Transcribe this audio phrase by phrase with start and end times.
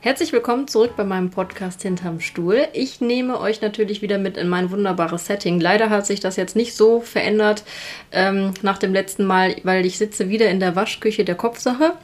[0.00, 2.68] Herzlich willkommen zurück bei meinem Podcast Hinterm Stuhl.
[2.74, 5.58] Ich nehme euch natürlich wieder mit in mein wunderbares Setting.
[5.58, 7.64] Leider hat sich das jetzt nicht so verändert
[8.12, 11.94] ähm, nach dem letzten Mal, weil ich sitze wieder in der Waschküche der Kopfsache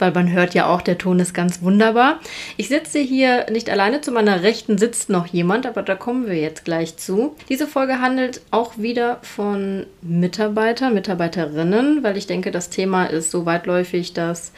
[0.00, 2.20] weil man hört ja auch, der Ton ist ganz wunderbar.
[2.56, 6.36] Ich sitze hier nicht alleine, zu meiner Rechten sitzt noch jemand, aber da kommen wir
[6.36, 7.36] jetzt gleich zu.
[7.48, 13.46] Diese Folge handelt auch wieder von Mitarbeiter, Mitarbeiterinnen, weil ich denke, das Thema ist so
[13.46, 14.52] weitläufig, dass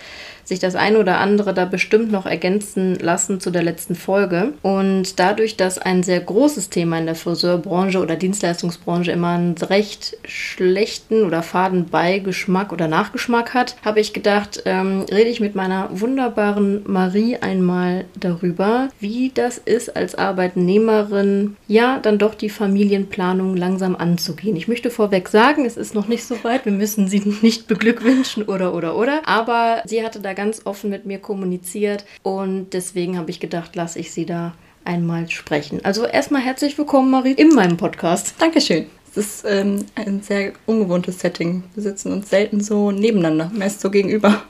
[0.44, 4.52] sich das eine oder andere da bestimmt noch ergänzen lassen zu der letzten Folge.
[4.62, 10.16] Und dadurch, dass ein sehr großes Thema in der Friseurbranche oder Dienstleistungsbranche immer einen recht
[10.24, 15.88] schlechten oder faden Beigeschmack oder Nachgeschmack hat, habe ich gedacht, ähm, rede ich mit meiner
[16.00, 23.96] wunderbaren Marie einmal darüber, wie das ist als Arbeitnehmerin, ja, dann doch die Familienplanung langsam
[23.96, 24.56] anzugehen.
[24.56, 28.44] Ich möchte vorweg sagen, es ist noch nicht so weit, wir müssen sie nicht beglückwünschen
[28.44, 33.30] oder oder oder, aber sie hatte da ganz offen mit mir kommuniziert und deswegen habe
[33.30, 35.84] ich gedacht, lasse ich sie da einmal sprechen.
[35.84, 38.34] Also erstmal herzlich willkommen, Marie, in meinem Podcast.
[38.38, 38.86] Dankeschön.
[39.10, 41.64] Es ist ähm, ein sehr ungewohntes Setting.
[41.74, 44.42] Wir sitzen uns selten so nebeneinander, meist so gegenüber.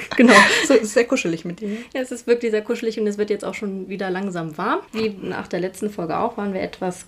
[0.16, 0.34] Genau,
[0.66, 1.70] so ist sehr kuschelig mit dir.
[1.94, 4.80] Ja, es ist wirklich sehr kuschelig und es wird jetzt auch schon wieder langsam warm.
[4.92, 7.06] Wie nach der letzten Folge auch, waren wir etwas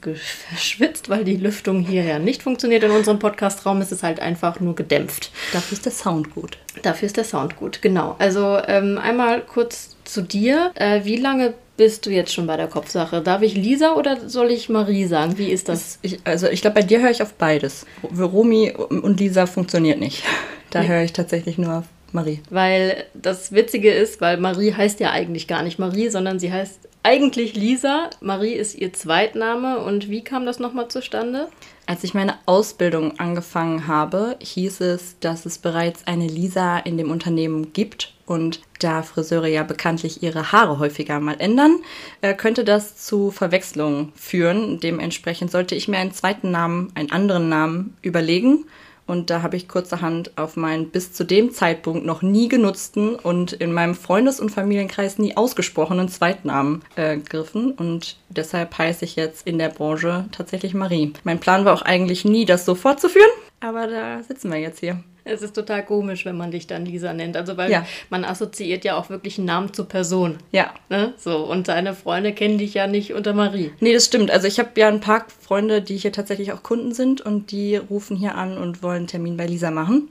[0.48, 2.82] verschwitzt, weil die Lüftung hier ja nicht funktioniert.
[2.82, 5.32] In unserem Podcastraum ist es halt einfach nur gedämpft.
[5.52, 6.58] Dafür ist der Sound gut.
[6.82, 8.16] Dafür ist der Sound gut, genau.
[8.18, 10.72] Also ähm, einmal kurz zu dir.
[10.74, 13.20] Äh, wie lange bist du jetzt schon bei der Kopfsache?
[13.20, 15.38] Darf ich Lisa oder soll ich Marie sagen?
[15.38, 15.98] Wie ist das?
[16.02, 17.86] Ich, also ich glaube, bei dir höre ich auf beides.
[18.18, 20.22] Romy und Lisa funktioniert nicht.
[20.70, 20.88] Da nee.
[20.88, 22.40] höre ich tatsächlich nur auf Marie.
[22.48, 26.88] Weil das Witzige ist, weil Marie heißt ja eigentlich gar nicht Marie, sondern sie heißt
[27.02, 28.08] eigentlich Lisa.
[28.20, 29.80] Marie ist ihr Zweitname.
[29.80, 31.48] Und wie kam das nochmal zustande?
[31.86, 37.10] Als ich meine Ausbildung angefangen habe, hieß es, dass es bereits eine Lisa in dem
[37.10, 38.14] Unternehmen gibt.
[38.26, 41.80] Und da Friseure ja bekanntlich ihre Haare häufiger mal ändern,
[42.22, 44.80] äh, könnte das zu Verwechslungen führen.
[44.80, 48.64] Dementsprechend sollte ich mir einen zweiten Namen, einen anderen Namen überlegen.
[49.06, 53.52] Und da habe ich kurzerhand auf meinen bis zu dem Zeitpunkt noch nie genutzten und
[53.52, 57.72] in meinem Freundes- und Familienkreis nie ausgesprochenen Zweitnamen äh, gegriffen.
[57.72, 61.12] Und deshalb heiße ich jetzt in der Branche tatsächlich Marie.
[61.24, 65.02] Mein Plan war auch eigentlich nie, das so fortzuführen, aber da sitzen wir jetzt hier.
[65.26, 67.36] Es ist total komisch, wenn man dich dann Lisa nennt.
[67.36, 67.86] Also, weil ja.
[68.10, 70.36] man assoziiert ja auch wirklich einen Namen zur Person.
[70.52, 70.74] Ja.
[70.90, 71.14] Ne?
[71.16, 73.72] So, und deine Freunde kennen dich ja nicht unter Marie.
[73.80, 74.30] Nee, das stimmt.
[74.30, 77.76] Also, ich habe ja ein paar Freunde, die hier tatsächlich auch Kunden sind und die
[77.76, 80.10] rufen hier an und wollen einen Termin bei Lisa machen.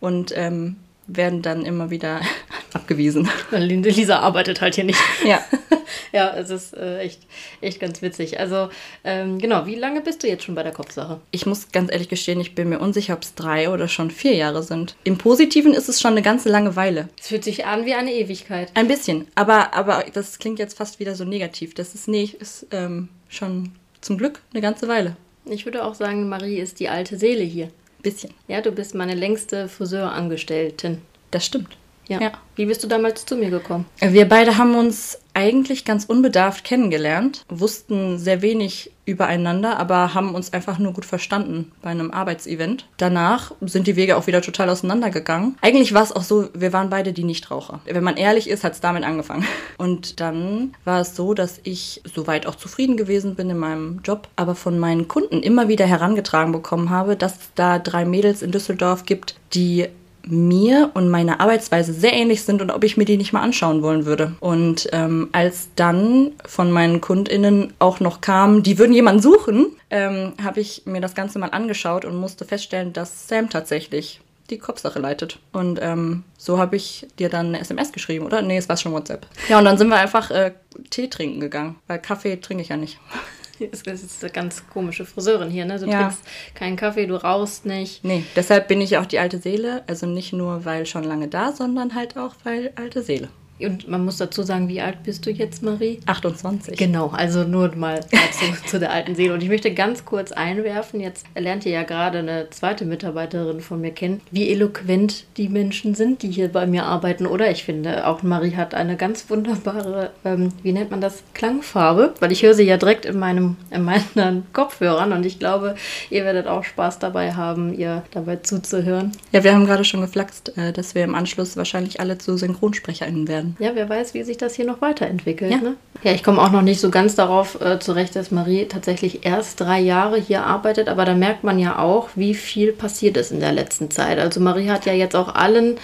[0.00, 0.76] Und ähm,
[1.08, 2.20] werden dann immer wieder
[2.72, 3.28] abgewiesen.
[3.50, 5.00] Lisa arbeitet halt hier nicht.
[5.24, 5.42] Ja.
[6.12, 7.22] ja, es ist äh, echt,
[7.60, 8.38] echt ganz witzig.
[8.38, 8.68] Also,
[9.04, 11.20] ähm, genau, wie lange bist du jetzt schon bei der Kopfsache?
[11.30, 14.34] Ich muss ganz ehrlich gestehen, ich bin mir unsicher, ob es drei oder schon vier
[14.34, 14.94] Jahre sind.
[15.04, 17.08] Im Positiven ist es schon eine ganze lange Weile.
[17.18, 18.70] Es fühlt sich an wie eine Ewigkeit.
[18.74, 21.74] Ein bisschen, aber, aber das klingt jetzt fast wieder so negativ.
[21.74, 25.16] Das ist, nee, ist ähm, schon zum Glück eine ganze Weile.
[25.50, 27.70] Ich würde auch sagen, Marie ist die alte Seele hier.
[28.02, 28.32] Bisschen.
[28.46, 31.02] Ja, du bist meine längste Friseurangestellten.
[31.30, 31.76] Das stimmt.
[32.08, 32.20] Ja.
[32.20, 32.32] ja.
[32.56, 33.84] Wie bist du damals zu mir gekommen?
[34.00, 40.52] Wir beide haben uns eigentlich ganz unbedarft kennengelernt, wussten sehr wenig übereinander, aber haben uns
[40.52, 42.86] einfach nur gut verstanden bei einem Arbeitsevent.
[42.98, 45.56] Danach sind die Wege auch wieder total auseinandergegangen.
[45.62, 47.80] Eigentlich war es auch so, wir waren beide die Nichtraucher.
[47.86, 49.44] Wenn man ehrlich ist, hat es damit angefangen.
[49.78, 54.28] Und dann war es so, dass ich soweit auch zufrieden gewesen bin in meinem Job,
[54.36, 58.52] aber von meinen Kunden immer wieder herangetragen bekommen habe, dass es da drei Mädels in
[58.52, 59.88] Düsseldorf gibt, die
[60.30, 63.82] mir und meiner Arbeitsweise sehr ähnlich sind und ob ich mir die nicht mal anschauen
[63.82, 64.32] wollen würde.
[64.40, 70.34] Und ähm, als dann von meinen KundInnen auch noch kam, die würden jemanden suchen, ähm,
[70.42, 74.20] habe ich mir das Ganze mal angeschaut und musste feststellen, dass Sam tatsächlich
[74.50, 75.38] die Kopfsache leitet.
[75.52, 78.42] Und ähm, so habe ich dir dann eine SMS geschrieben, oder?
[78.42, 79.26] Nee, es war schon WhatsApp.
[79.48, 80.52] Ja, und dann sind wir einfach äh,
[80.90, 82.98] Tee trinken gegangen, weil Kaffee trinke ich ja nicht.
[83.84, 85.78] Das ist eine ganz komische Friseurin hier, ne?
[85.78, 86.00] Du ja.
[86.00, 86.20] trinkst
[86.54, 88.04] keinen Kaffee, du rauchst nicht.
[88.04, 89.82] Nee, deshalb bin ich auch die alte Seele.
[89.86, 93.28] Also nicht nur, weil schon lange da, sondern halt auch, weil alte Seele.
[93.60, 96.00] Und man muss dazu sagen, wie alt bist du jetzt, Marie?
[96.06, 96.76] 28.
[96.76, 99.34] Genau, also nur mal zu, zu der alten Seele.
[99.34, 103.80] Und ich möchte ganz kurz einwerfen, jetzt lernt ihr ja gerade eine zweite Mitarbeiterin von
[103.80, 107.26] mir kennen, wie eloquent die Menschen sind, die hier bei mir arbeiten.
[107.26, 112.14] Oder ich finde, auch Marie hat eine ganz wunderbare, ähm, wie nennt man das, Klangfarbe,
[112.20, 115.74] weil ich höre sie ja direkt in, meinem, in meinen Kopfhörern und ich glaube,
[116.10, 119.12] ihr werdet auch Spaß dabei haben, ihr dabei zuzuhören.
[119.32, 123.28] Ja, wir haben gerade schon geflaxt, äh, dass wir im Anschluss wahrscheinlich alle zu SynchronsprecherInnen
[123.28, 123.64] werden werden.
[123.64, 125.50] Ja, wer weiß, wie sich das hier noch weiterentwickelt.
[125.50, 125.74] Ja, ne?
[126.02, 129.60] ja ich komme auch noch nicht so ganz darauf äh, zurecht, dass Marie tatsächlich erst
[129.60, 133.40] drei Jahre hier arbeitet, aber da merkt man ja auch, wie viel passiert ist in
[133.40, 134.18] der letzten Zeit.
[134.18, 135.78] Also Marie hat ja jetzt auch allen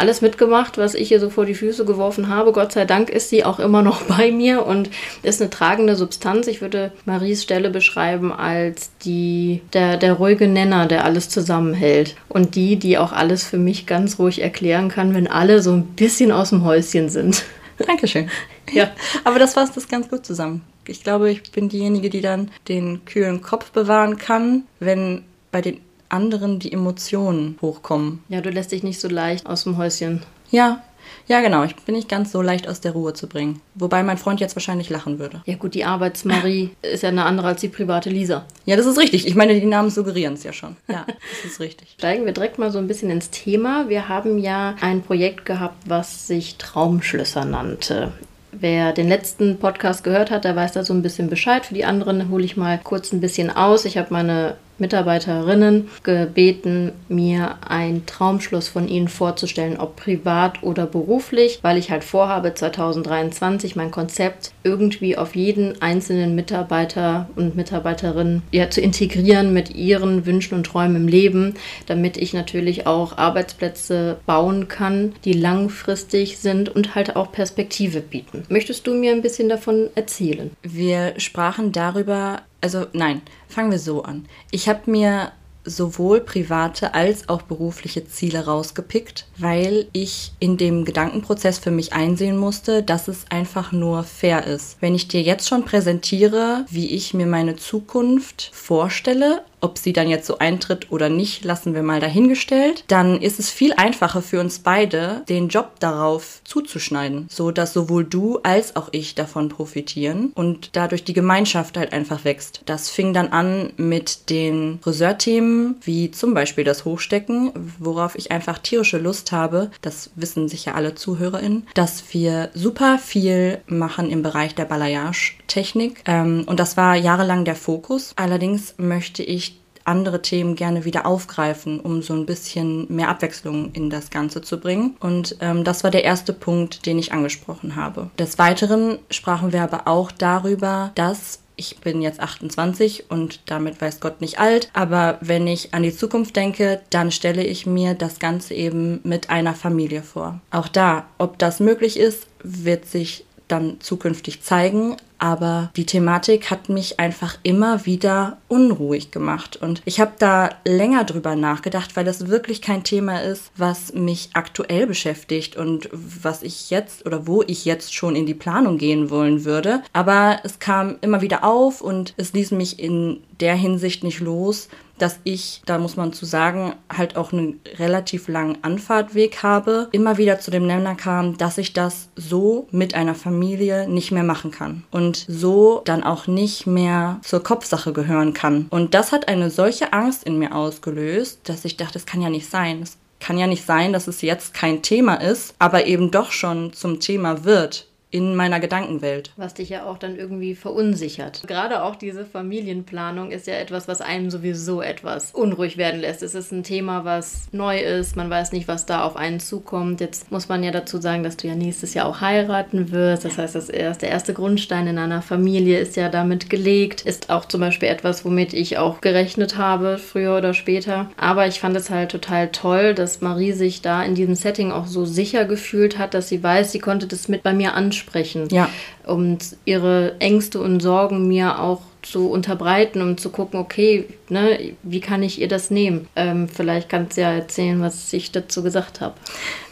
[0.00, 2.52] alles mitgemacht, was ich ihr so vor die Füße geworfen habe.
[2.52, 4.90] Gott sei Dank ist sie auch immer noch bei mir und
[5.22, 6.46] ist eine tragende Substanz.
[6.46, 12.16] Ich würde Maries Stelle beschreiben als die, der, der ruhige Nenner, der alles zusammenhält.
[12.28, 15.84] Und die, die auch alles für mich ganz ruhig erklären kann, wenn alle so ein
[15.84, 17.44] bisschen aus dem Häuschen sind.
[17.86, 18.30] Dankeschön.
[18.72, 18.90] Ja.
[19.24, 20.62] Aber das fasst das ganz gut zusammen.
[20.86, 25.80] Ich glaube, ich bin diejenige, die dann den kühlen Kopf bewahren kann, wenn bei den
[26.10, 28.22] anderen die Emotionen hochkommen.
[28.28, 30.22] Ja, du lässt dich nicht so leicht aus dem Häuschen.
[30.50, 30.82] Ja,
[31.26, 31.62] ja, genau.
[31.64, 33.60] Ich bin nicht ganz so leicht aus der Ruhe zu bringen.
[33.74, 35.42] Wobei mein Freund jetzt wahrscheinlich lachen würde.
[35.46, 38.44] Ja, gut, die Arbeitsmarie ist ja eine andere als die private Lisa.
[38.66, 39.26] Ja, das ist richtig.
[39.26, 40.76] Ich meine, die Namen suggerieren es ja schon.
[40.88, 41.94] Ja, das ist richtig.
[41.98, 43.88] Steigen wir direkt mal so ein bisschen ins Thema.
[43.88, 48.12] Wir haben ja ein Projekt gehabt, was sich Traumschlösser nannte.
[48.52, 51.64] Wer den letzten Podcast gehört hat, der weiß da so ein bisschen Bescheid.
[51.64, 53.84] Für die anderen hole ich mal kurz ein bisschen aus.
[53.84, 61.60] Ich habe meine Mitarbeiterinnen gebeten, mir einen Traumschluss von ihnen vorzustellen, ob privat oder beruflich,
[61.62, 68.70] weil ich halt vorhabe, 2023 mein Konzept irgendwie auf jeden einzelnen Mitarbeiter und Mitarbeiterin ja,
[68.70, 71.54] zu integrieren mit ihren Wünschen und Träumen im Leben,
[71.86, 78.44] damit ich natürlich auch Arbeitsplätze bauen kann, die langfristig sind und halt auch Perspektive bieten.
[78.48, 80.50] Möchtest du mir ein bisschen davon erzählen?
[80.62, 84.26] Wir sprachen darüber, also nein, fangen wir so an.
[84.50, 85.32] Ich habe mir
[85.64, 92.36] sowohl private als auch berufliche Ziele rausgepickt, weil ich in dem Gedankenprozess für mich einsehen
[92.36, 94.78] musste, dass es einfach nur fair ist.
[94.80, 100.08] Wenn ich dir jetzt schon präsentiere, wie ich mir meine Zukunft vorstelle, ob sie dann
[100.08, 102.84] jetzt so eintritt oder nicht, lassen wir mal dahingestellt.
[102.88, 108.04] Dann ist es viel einfacher für uns beide, den Job darauf zuzuschneiden, so dass sowohl
[108.04, 112.62] du als auch ich davon profitieren und dadurch die Gemeinschaft halt einfach wächst.
[112.66, 118.58] Das fing dann an mit den Friseurthemen, wie zum Beispiel das Hochstecken, worauf ich einfach
[118.58, 119.70] tierische Lust habe.
[119.82, 126.02] Das wissen sicher alle ZuhörerInnen, dass wir super viel machen im Bereich der Balayage-Technik.
[126.06, 128.12] Ähm, und das war jahrelang der Fokus.
[128.16, 129.49] Allerdings möchte ich
[129.90, 134.58] andere Themen gerne wieder aufgreifen, um so ein bisschen mehr Abwechslung in das Ganze zu
[134.58, 134.96] bringen.
[135.00, 138.10] Und ähm, das war der erste Punkt, den ich angesprochen habe.
[138.18, 144.00] Des Weiteren sprachen wir aber auch darüber, dass ich bin jetzt 28 und damit weiß
[144.00, 148.18] Gott nicht alt, aber wenn ich an die Zukunft denke, dann stelle ich mir das
[148.18, 150.40] Ganze eben mit einer Familie vor.
[150.50, 156.68] Auch da, ob das möglich ist, wird sich dann zukünftig zeigen, aber die Thematik hat
[156.68, 159.56] mich einfach immer wieder unruhig gemacht.
[159.56, 164.30] Und ich habe da länger drüber nachgedacht, weil das wirklich kein Thema ist, was mich
[164.32, 169.10] aktuell beschäftigt und was ich jetzt oder wo ich jetzt schon in die Planung gehen
[169.10, 174.02] wollen würde, aber es kam immer wieder auf und es ließ mich in der Hinsicht
[174.04, 174.68] nicht los,
[175.00, 180.18] dass ich, da muss man zu sagen, halt auch einen relativ langen Anfahrtweg habe, immer
[180.18, 184.50] wieder zu dem Nenner kam, dass ich das so mit einer Familie nicht mehr machen
[184.50, 188.66] kann und so dann auch nicht mehr zur Kopfsache gehören kann.
[188.70, 192.30] Und das hat eine solche Angst in mir ausgelöst, dass ich dachte, das kann ja
[192.30, 192.82] nicht sein.
[192.82, 196.72] Es kann ja nicht sein, dass es jetzt kein Thema ist, aber eben doch schon
[196.72, 199.32] zum Thema wird in meiner Gedankenwelt.
[199.36, 201.42] Was dich ja auch dann irgendwie verunsichert.
[201.46, 206.22] Gerade auch diese Familienplanung ist ja etwas, was einem sowieso etwas unruhig werden lässt.
[206.22, 208.16] Es ist ein Thema, was neu ist.
[208.16, 210.00] Man weiß nicht, was da auf einen zukommt.
[210.00, 213.24] Jetzt muss man ja dazu sagen, dass du ja nächstes Jahr auch heiraten wirst.
[213.24, 217.02] Das heißt, das erste, der erste Grundstein in einer Familie ist ja damit gelegt.
[217.02, 221.10] Ist auch zum Beispiel etwas, womit ich auch gerechnet habe, früher oder später.
[221.16, 224.86] Aber ich fand es halt total toll, dass Marie sich da in diesem Setting auch
[224.86, 228.48] so sicher gefühlt hat, dass sie weiß, sie konnte das mit bei mir anschauen ansprechen.
[228.50, 228.68] Ja.
[229.06, 235.00] Und ihre Ängste und Sorgen mir auch zu unterbreiten, um zu gucken, okay, ne, wie
[235.00, 236.08] kann ich ihr das nehmen?
[236.16, 239.14] Ähm, vielleicht kannst du ja erzählen, was ich dazu gesagt habe.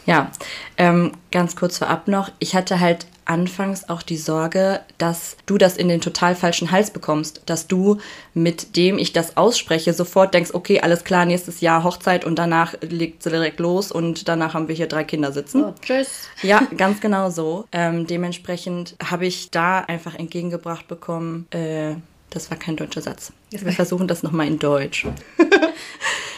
[0.05, 0.31] Ja,
[0.77, 2.29] ähm, ganz kurz vorab noch.
[2.39, 6.91] Ich hatte halt anfangs auch die Sorge, dass du das in den total falschen Hals
[6.91, 7.41] bekommst.
[7.45, 7.99] Dass du,
[8.33, 12.75] mit dem ich das ausspreche, sofort denkst, okay, alles klar, nächstes Jahr Hochzeit und danach
[12.81, 15.63] legt sie direkt los und danach haben wir hier drei Kinder sitzen.
[15.63, 16.27] Oh, tschüss.
[16.41, 17.65] Ja, ganz genau so.
[17.71, 21.95] Ähm, dementsprechend habe ich da einfach entgegengebracht bekommen, äh,
[22.31, 23.31] das war kein deutscher Satz.
[23.51, 25.05] Wir versuchen das nochmal in Deutsch.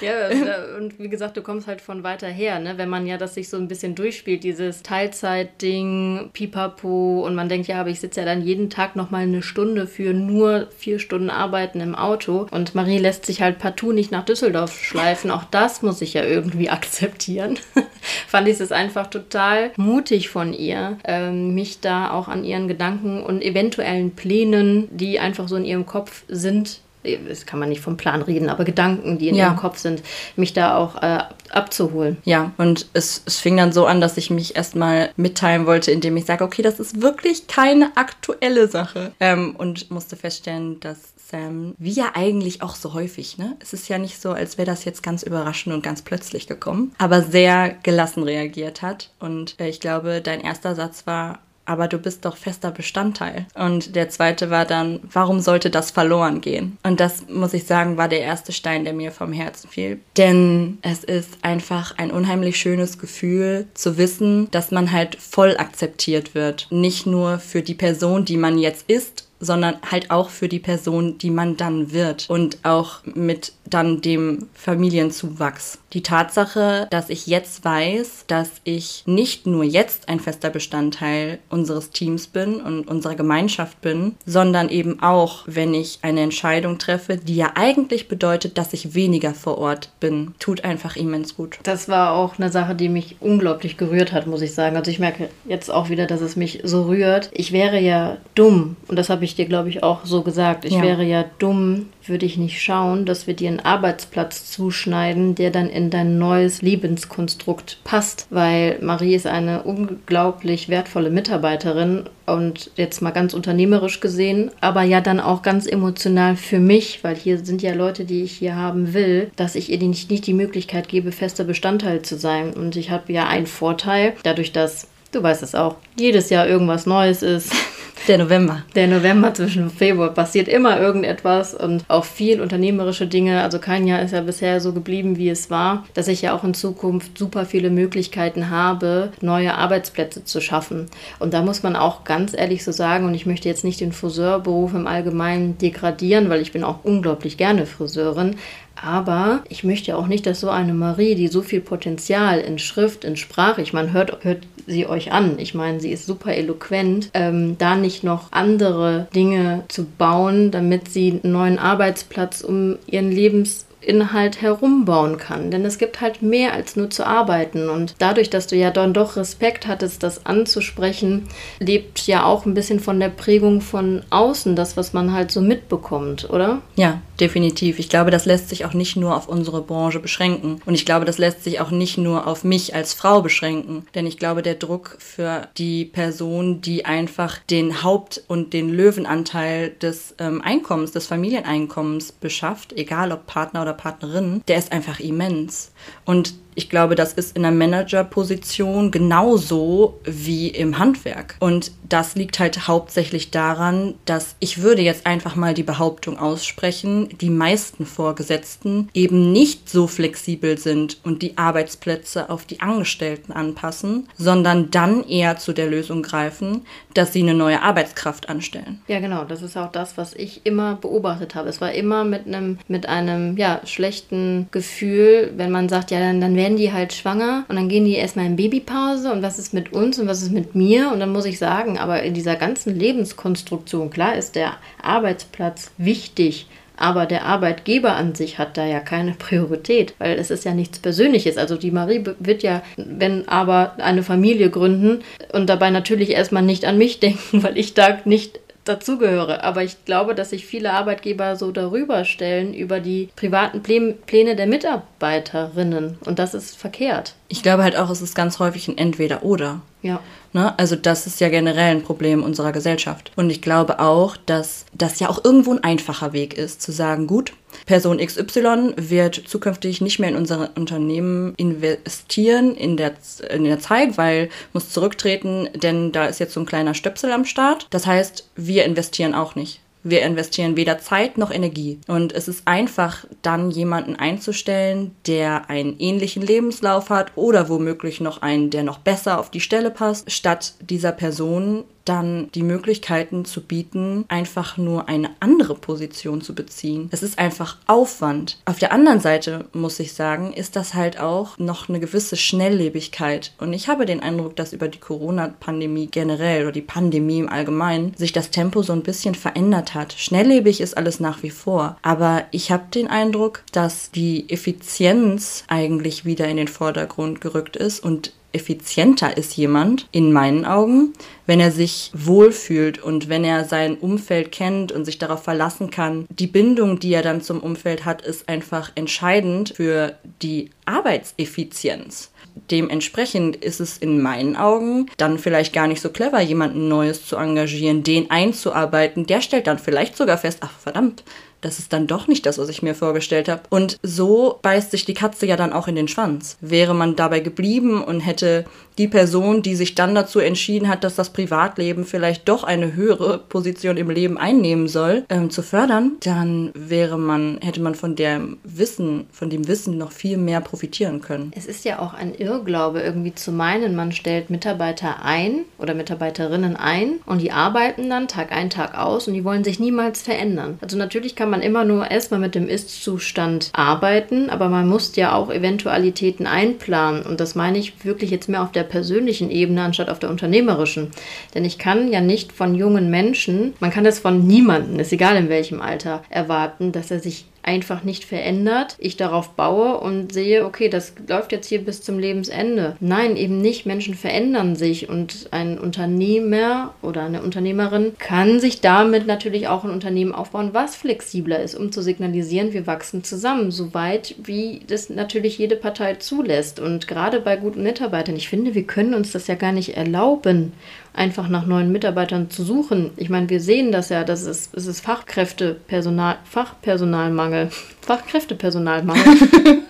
[0.01, 0.29] Ja,
[0.77, 2.77] und wie gesagt, du kommst halt von weiter her, ne?
[2.77, 7.67] Wenn man ja das sich so ein bisschen durchspielt, dieses Teilzeitding, Pipapo, und man denkt,
[7.67, 11.29] ja, aber ich sitze ja dann jeden Tag nochmal eine Stunde für nur vier Stunden
[11.29, 12.47] Arbeiten im Auto.
[12.49, 15.29] Und Marie lässt sich halt partout nicht nach Düsseldorf schleifen.
[15.29, 17.59] Auch das muss ich ja irgendwie akzeptieren.
[18.27, 23.21] Fand ich es einfach total mutig von ihr, ähm, mich da auch an ihren Gedanken
[23.21, 26.81] und eventuellen Plänen, die einfach so in ihrem Kopf sind,
[27.27, 29.47] das kann man nicht vom Plan reden, aber Gedanken, die in ja.
[29.47, 30.03] ihrem Kopf sind,
[30.35, 32.17] mich da auch äh, abzuholen.
[32.23, 36.17] Ja, und es, es fing dann so an, dass ich mich erstmal mitteilen wollte, indem
[36.17, 39.11] ich sage, okay, das ist wirklich keine aktuelle Sache.
[39.19, 43.55] Ähm, und musste feststellen, dass Sam, wie ja eigentlich auch so häufig, ne?
[43.61, 46.93] Es ist ja nicht so, als wäre das jetzt ganz überraschend und ganz plötzlich gekommen,
[46.97, 49.11] aber sehr gelassen reagiert hat.
[49.19, 51.39] Und äh, ich glaube, dein erster Satz war,
[51.71, 53.45] aber du bist doch fester Bestandteil.
[53.55, 56.77] Und der zweite war dann, warum sollte das verloren gehen?
[56.83, 60.01] Und das, muss ich sagen, war der erste Stein, der mir vom Herzen fiel.
[60.17, 66.35] Denn es ist einfach ein unheimlich schönes Gefühl zu wissen, dass man halt voll akzeptiert
[66.35, 66.67] wird.
[66.71, 71.17] Nicht nur für die Person, die man jetzt ist, sondern halt auch für die Person,
[71.17, 75.79] die man dann wird und auch mit dann dem Familienzuwachs.
[75.93, 81.89] Die Tatsache, dass ich jetzt weiß, dass ich nicht nur jetzt ein fester Bestandteil unseres
[81.89, 87.35] Teams bin und unserer Gemeinschaft bin, sondern eben auch, wenn ich eine Entscheidung treffe, die
[87.35, 91.59] ja eigentlich bedeutet, dass ich weniger vor Ort bin, tut einfach immens gut.
[91.63, 94.77] Das war auch eine Sache, die mich unglaublich gerührt hat, muss ich sagen.
[94.77, 97.29] Also ich merke jetzt auch wieder, dass es mich so rührt.
[97.33, 100.63] Ich wäre ja dumm und das habe ich dir, glaube ich, auch so gesagt.
[100.63, 100.81] Ich ja.
[100.81, 105.69] wäre ja dumm, würde ich nicht schauen, dass wir dir einen Arbeitsplatz zuschneiden, der dann
[105.69, 113.11] in dein neues Lebenskonstrukt passt, weil Marie ist eine unglaublich wertvolle Mitarbeiterin und jetzt mal
[113.11, 117.73] ganz unternehmerisch gesehen, aber ja dann auch ganz emotional für mich, weil hier sind ja
[117.73, 121.43] Leute, die ich hier haben will, dass ich ihr nicht, nicht die Möglichkeit gebe, fester
[121.43, 122.53] Bestandteil zu sein.
[122.53, 125.75] Und ich habe ja einen Vorteil, dadurch, dass Du weißt es auch.
[125.97, 127.53] Jedes Jahr irgendwas Neues ist.
[128.07, 128.63] Der November.
[128.73, 133.43] Der November zwischen Februar passiert immer irgendetwas und auch viel unternehmerische Dinge.
[133.43, 136.43] Also kein Jahr ist ja bisher so geblieben, wie es war, dass ich ja auch
[136.43, 140.87] in Zukunft super viele Möglichkeiten habe, neue Arbeitsplätze zu schaffen.
[141.19, 143.91] Und da muss man auch ganz ehrlich so sagen, und ich möchte jetzt nicht den
[143.91, 148.35] Friseurberuf im Allgemeinen degradieren, weil ich bin auch unglaublich gerne Friseurin.
[148.75, 153.03] Aber ich möchte auch nicht, dass so eine Marie, die so viel Potenzial in Schrift,
[153.03, 155.37] in Sprache, ich meine, hört, hört sie euch an.
[155.39, 160.89] Ich meine, sie ist super eloquent, ähm, da nicht noch andere Dinge zu bauen, damit
[160.89, 165.51] sie einen neuen Arbeitsplatz um ihren Lebens Inhalt herumbauen kann.
[165.51, 167.69] Denn es gibt halt mehr als nur zu arbeiten.
[167.69, 171.27] Und dadurch, dass du ja dann doch Respekt hattest, das anzusprechen,
[171.59, 175.41] lebt ja auch ein bisschen von der Prägung von außen, das, was man halt so
[175.41, 176.61] mitbekommt, oder?
[176.75, 177.79] Ja, definitiv.
[177.79, 180.61] Ich glaube, das lässt sich auch nicht nur auf unsere Branche beschränken.
[180.65, 183.85] Und ich glaube, das lässt sich auch nicht nur auf mich als Frau beschränken.
[183.95, 189.69] Denn ich glaube, der Druck für die Person, die einfach den Haupt- und den Löwenanteil
[189.81, 194.99] des ähm, Einkommens, des Familieneinkommens beschafft, egal ob Partner oder oder Partnerin, der ist einfach
[194.99, 195.71] immens.
[196.05, 201.35] Und ich glaube, das ist in der Managerposition genauso wie im Handwerk.
[201.39, 207.09] Und das liegt halt hauptsächlich daran, dass ich würde jetzt einfach mal die Behauptung aussprechen,
[207.19, 214.07] die meisten Vorgesetzten eben nicht so flexibel sind und die Arbeitsplätze auf die Angestellten anpassen,
[214.17, 216.61] sondern dann eher zu der Lösung greifen,
[216.93, 218.81] dass sie eine neue Arbeitskraft anstellen.
[218.87, 219.25] Ja, genau.
[219.25, 221.49] Das ist auch das, was ich immer beobachtet habe.
[221.49, 226.21] Es war immer mit einem, mit einem ja, schlechten Gefühl, wenn man sagt, ja, dann,
[226.21, 229.53] dann werden die halt schwanger und dann gehen die erstmal in Babypause und was ist
[229.53, 230.91] mit uns und was ist mit mir?
[230.91, 236.47] Und dann muss ich sagen, aber in dieser ganzen Lebenskonstruktion, klar ist der Arbeitsplatz wichtig,
[236.81, 240.79] aber der Arbeitgeber an sich hat da ja keine Priorität, weil es ist ja nichts
[240.79, 241.37] Persönliches.
[241.37, 246.65] Also die Marie wird ja, wenn aber eine Familie gründen und dabei natürlich erstmal nicht
[246.65, 249.43] an mich denken, weil ich da nicht dazugehöre.
[249.43, 254.47] Aber ich glaube, dass sich viele Arbeitgeber so darüber stellen, über die privaten Pläne der
[254.47, 255.97] Mitarbeiterinnen.
[256.05, 257.15] Und das ist verkehrt.
[257.31, 259.61] Ich glaube halt auch, es ist ganz häufig ein Entweder-Oder.
[259.81, 260.01] Ja.
[260.33, 260.53] Ne?
[260.59, 263.13] Also das ist ja generell ein Problem unserer Gesellschaft.
[263.15, 267.07] Und ich glaube auch, dass das ja auch irgendwo ein einfacher Weg ist, zu sagen,
[267.07, 267.31] gut,
[267.65, 272.95] Person XY wird zukünftig nicht mehr in unser Unternehmen investieren in der,
[273.29, 277.23] in der Zeit, weil muss zurücktreten, denn da ist jetzt so ein kleiner Stöpsel am
[277.23, 277.67] Start.
[277.69, 279.61] Das heißt, wir investieren auch nicht.
[279.83, 281.79] Wir investieren weder Zeit noch Energie.
[281.87, 288.21] Und es ist einfach, dann jemanden einzustellen, der einen ähnlichen Lebenslauf hat oder womöglich noch
[288.21, 293.41] einen, der noch besser auf die Stelle passt, statt dieser Person dann die Möglichkeiten zu
[293.41, 296.89] bieten, einfach nur eine andere Position zu beziehen.
[296.91, 298.37] Es ist einfach Aufwand.
[298.45, 303.33] Auf der anderen Seite muss ich sagen, ist das halt auch noch eine gewisse Schnelllebigkeit.
[303.39, 307.93] Und ich habe den Eindruck, dass über die Corona-Pandemie generell oder die Pandemie im Allgemeinen
[307.97, 309.93] sich das Tempo so ein bisschen verändert hat.
[309.93, 311.77] Schnelllebig ist alles nach wie vor.
[311.81, 317.83] Aber ich habe den Eindruck, dass die Effizienz eigentlich wieder in den Vordergrund gerückt ist
[317.83, 320.93] und effizienter ist jemand, in meinen Augen,
[321.25, 326.05] wenn er sich wohlfühlt und wenn er sein Umfeld kennt und sich darauf verlassen kann.
[326.09, 332.11] Die Bindung, die er dann zum Umfeld hat, ist einfach entscheidend für die Arbeitseffizienz.
[332.49, 337.17] Dementsprechend ist es in meinen Augen dann vielleicht gar nicht so clever, jemanden Neues zu
[337.17, 339.05] engagieren, den einzuarbeiten.
[339.05, 341.03] Der stellt dann vielleicht sogar fest, ach verdammt,
[341.41, 343.41] das ist dann doch nicht das, was ich mir vorgestellt habe.
[343.49, 346.37] Und so beißt sich die Katze ja dann auch in den Schwanz.
[346.39, 348.45] Wäre man dabei geblieben und hätte
[348.77, 353.17] die Person, die sich dann dazu entschieden hat, dass das Privatleben vielleicht doch eine höhere
[353.17, 358.37] Position im Leben einnehmen soll, ähm, zu fördern, dann wäre man, hätte man von dem
[358.43, 361.31] Wissen, von dem Wissen noch viel mehr profitieren können.
[361.35, 366.55] Es ist ja auch ein Irrglaube, irgendwie zu meinen, man stellt Mitarbeiter ein oder Mitarbeiterinnen
[366.55, 370.57] ein und die arbeiten dann Tag ein, Tag aus und die wollen sich niemals verändern.
[370.61, 375.13] Also natürlich kann man immer nur erstmal mit dem Ist-Zustand arbeiten, aber man muss ja
[375.13, 377.03] auch Eventualitäten einplanen.
[377.03, 380.91] Und das meine ich wirklich jetzt mehr auf der persönlichen Ebene anstatt auf der unternehmerischen.
[381.33, 385.15] Denn ich kann ja nicht von jungen Menschen, man kann das von niemandem, ist egal
[385.15, 390.45] in welchem Alter, erwarten, dass er sich einfach nicht verändert, ich darauf baue und sehe,
[390.45, 392.75] okay, das läuft jetzt hier bis zum Lebensende.
[392.79, 393.65] Nein, eben nicht.
[393.65, 399.71] Menschen verändern sich und ein Unternehmer oder eine Unternehmerin kann sich damit natürlich auch ein
[399.71, 405.37] Unternehmen aufbauen, was flexibler ist, um zu signalisieren, wir wachsen zusammen, soweit wie das natürlich
[405.37, 406.59] jede Partei zulässt.
[406.59, 410.53] Und gerade bei guten Mitarbeitern, ich finde, wir können uns das ja gar nicht erlauben,
[410.93, 412.91] einfach nach neuen Mitarbeitern zu suchen.
[412.97, 417.49] Ich meine, wir sehen das ja, dass es, es ist Fachkräftepersonal, Fachpersonalmangel.
[417.81, 419.03] Fachkräftepersonalmangel.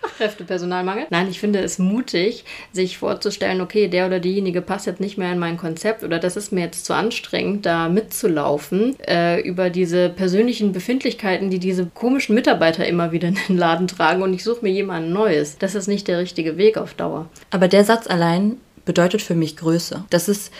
[0.00, 1.06] Fachkräftepersonalmangel.
[1.10, 5.32] Nein, ich finde es mutig, sich vorzustellen, okay, der oder diejenige passt jetzt nicht mehr
[5.32, 10.08] in mein Konzept oder das ist mir jetzt zu anstrengend, da mitzulaufen, äh, über diese
[10.08, 14.62] persönlichen Befindlichkeiten, die diese komischen Mitarbeiter immer wieder in den Laden tragen und ich suche
[14.62, 15.58] mir jemanden Neues.
[15.58, 17.28] Das ist nicht der richtige Weg auf Dauer.
[17.50, 20.04] Aber der Satz allein bedeutet für mich Größe.
[20.08, 20.50] Das ist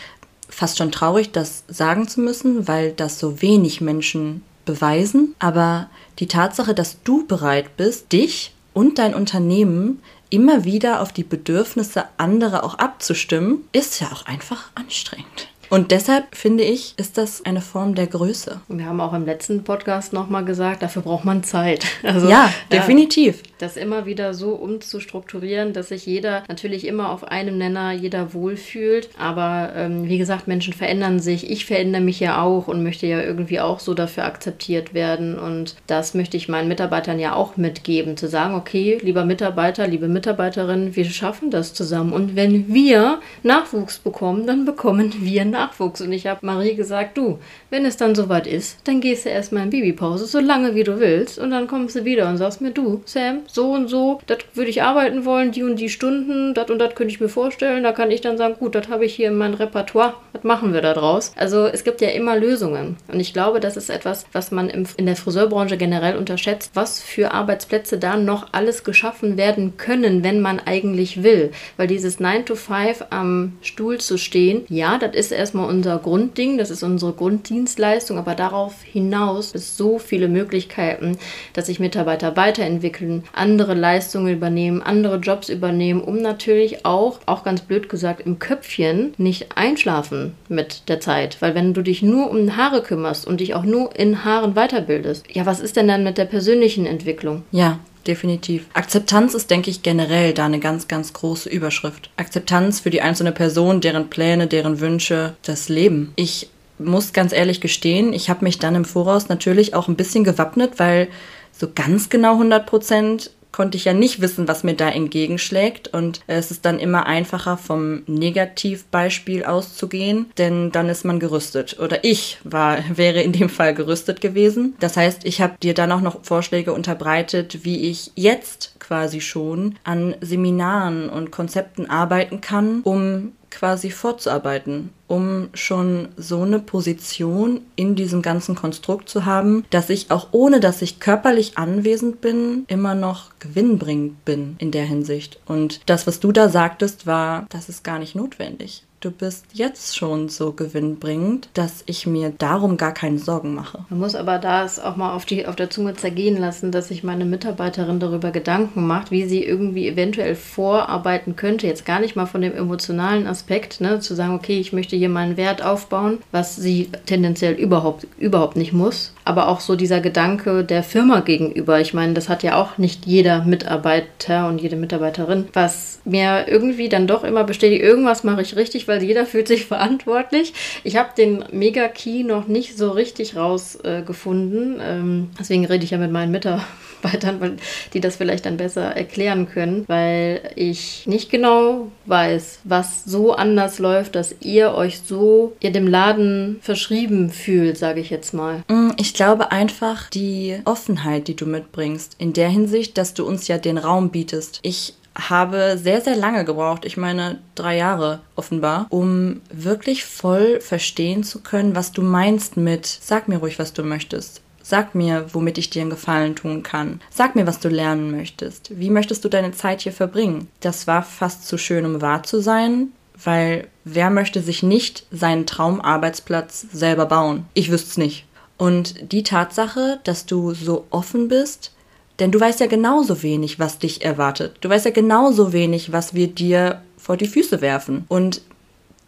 [0.50, 5.34] fast schon traurig, das sagen zu müssen, weil das so wenig Menschen beweisen.
[5.38, 11.24] Aber die Tatsache, dass du bereit bist, dich und dein Unternehmen immer wieder auf die
[11.24, 15.48] Bedürfnisse anderer auch abzustimmen, ist ja auch einfach anstrengend.
[15.68, 18.60] Und deshalb finde ich, ist das eine Form der Größe.
[18.68, 21.84] Wir haben auch im letzten Podcast nochmal gesagt, dafür braucht man Zeit.
[22.06, 23.42] Also, ja, definitiv.
[23.58, 29.08] Das immer wieder so umzustrukturieren, dass sich jeder natürlich immer auf einem Nenner, jeder wohlfühlt.
[29.18, 31.50] Aber ähm, wie gesagt, Menschen verändern sich.
[31.50, 35.36] Ich verändere mich ja auch und möchte ja irgendwie auch so dafür akzeptiert werden.
[35.36, 40.06] Und das möchte ich meinen Mitarbeitern ja auch mitgeben, zu sagen, okay, lieber Mitarbeiter, liebe
[40.06, 42.12] Mitarbeiterin, wir schaffen das zusammen.
[42.12, 45.55] Und wenn wir Nachwuchs bekommen, dann bekommen wir Nachwuchs.
[45.56, 46.00] Nachwuchs.
[46.00, 47.38] Und ich habe Marie gesagt, du,
[47.70, 51.00] wenn es dann soweit ist, dann gehst du erstmal in Babypause, so lange wie du
[51.00, 51.38] willst.
[51.38, 54.70] Und dann kommst du wieder und sagst mir, du, Sam, so und so, das würde
[54.70, 57.82] ich arbeiten wollen, die und die Stunden, das und das könnte ich mir vorstellen.
[57.82, 60.72] Da kann ich dann sagen, gut, das habe ich hier in meinem Repertoire, was machen
[60.72, 61.32] wir da draus?
[61.36, 62.96] Also es gibt ja immer Lösungen.
[63.08, 67.00] Und ich glaube, das ist etwas, was man im, in der Friseurbranche generell unterschätzt, was
[67.00, 71.50] für Arbeitsplätze da noch alles geschaffen werden können, wenn man eigentlich will.
[71.76, 75.98] Weil dieses 9 to 5 am Stuhl zu stehen, ja, das ist erst erstmal unser
[75.98, 81.18] Grundding, das ist unsere Grunddienstleistung, aber darauf hinaus ist so viele Möglichkeiten,
[81.52, 87.60] dass sich Mitarbeiter weiterentwickeln, andere Leistungen übernehmen, andere Jobs übernehmen, um natürlich auch, auch ganz
[87.60, 91.36] blöd gesagt, im Köpfchen nicht einschlafen mit der Zeit.
[91.38, 95.26] Weil wenn du dich nur um Haare kümmerst und dich auch nur in Haaren weiterbildest,
[95.32, 97.44] ja, was ist denn dann mit der persönlichen Entwicklung?
[97.52, 98.66] Ja, definitiv.
[98.74, 102.10] Akzeptanz ist, denke ich, generell da eine ganz, ganz große Überschrift.
[102.16, 106.12] Akzeptanz für die einzelne Person, deren Pläne, deren Wünsche, das Leben.
[106.16, 110.24] Ich muss ganz ehrlich gestehen, ich habe mich dann im Voraus natürlich auch ein bisschen
[110.24, 111.08] gewappnet, weil
[111.52, 115.88] so ganz genau 100 Prozent konnte ich ja nicht wissen, was mir da entgegenschlägt.
[115.88, 121.78] Und es ist dann immer einfacher, vom Negativbeispiel auszugehen, denn dann ist man gerüstet.
[121.80, 124.74] Oder ich war, wäre in dem Fall gerüstet gewesen.
[124.78, 129.76] Das heißt, ich habe dir dann auch noch Vorschläge unterbreitet, wie ich jetzt quasi schon
[129.84, 137.94] an Seminaren und Konzepten arbeiten kann, um quasi fortzuarbeiten, um schon so eine Position in
[137.94, 142.94] diesem ganzen Konstrukt zu haben, dass ich auch ohne dass ich körperlich anwesend bin, immer
[142.94, 145.40] noch gewinnbringend bin in der Hinsicht.
[145.46, 149.96] Und das, was du da sagtest, war, das ist gar nicht notwendig du bist jetzt
[149.96, 153.84] schon so gewinnbringend, dass ich mir darum gar keine Sorgen mache.
[153.88, 156.88] Man muss aber da es auch mal auf, die, auf der Zunge zergehen lassen, dass
[156.88, 161.68] sich meine Mitarbeiterin darüber Gedanken macht, wie sie irgendwie eventuell vorarbeiten könnte.
[161.68, 165.08] Jetzt gar nicht mal von dem emotionalen Aspekt, ne, zu sagen, okay, ich möchte hier
[165.08, 169.12] meinen Wert aufbauen, was sie tendenziell überhaupt, überhaupt nicht muss.
[169.26, 171.80] Aber auch so dieser Gedanke der Firma gegenüber.
[171.80, 176.88] Ich meine, das hat ja auch nicht jeder Mitarbeiter und jede Mitarbeiterin, was mir irgendwie
[176.88, 180.54] dann doch immer bestätigt, irgendwas mache ich richtig, weil jeder fühlt sich verantwortlich.
[180.84, 184.80] Ich habe den Mega-Key noch nicht so richtig rausgefunden.
[184.80, 187.56] Äh, ähm, deswegen rede ich ja mit meinen Mitarbeitern, weil
[187.92, 193.78] die das vielleicht dann besser erklären können, weil ich nicht genau weiß, was so anders
[193.78, 198.62] läuft, dass ihr euch so ihr dem Laden verschrieben fühlt, sage ich jetzt mal.
[198.68, 203.48] Mm, ich glaube einfach die Offenheit, die du mitbringst, in der Hinsicht, dass du uns
[203.48, 204.60] ja den Raum bietest.
[204.62, 211.24] Ich habe sehr, sehr lange gebraucht, ich meine drei Jahre offenbar, um wirklich voll verstehen
[211.24, 214.42] zu können, was du meinst mit, sag mir ruhig, was du möchtest.
[214.62, 217.00] Sag mir, womit ich dir einen Gefallen tun kann.
[217.08, 218.78] Sag mir, was du lernen möchtest.
[218.78, 220.48] Wie möchtest du deine Zeit hier verbringen?
[220.58, 222.88] Das war fast zu schön, um wahr zu sein,
[223.22, 227.46] weil wer möchte sich nicht seinen Traumarbeitsplatz selber bauen?
[227.54, 228.25] Ich wüsste es nicht.
[228.58, 231.72] Und die Tatsache, dass du so offen bist,
[232.18, 234.56] denn du weißt ja genauso wenig, was dich erwartet.
[234.60, 238.04] Du weißt ja genauso wenig, was wir dir vor die Füße werfen.
[238.08, 238.40] Und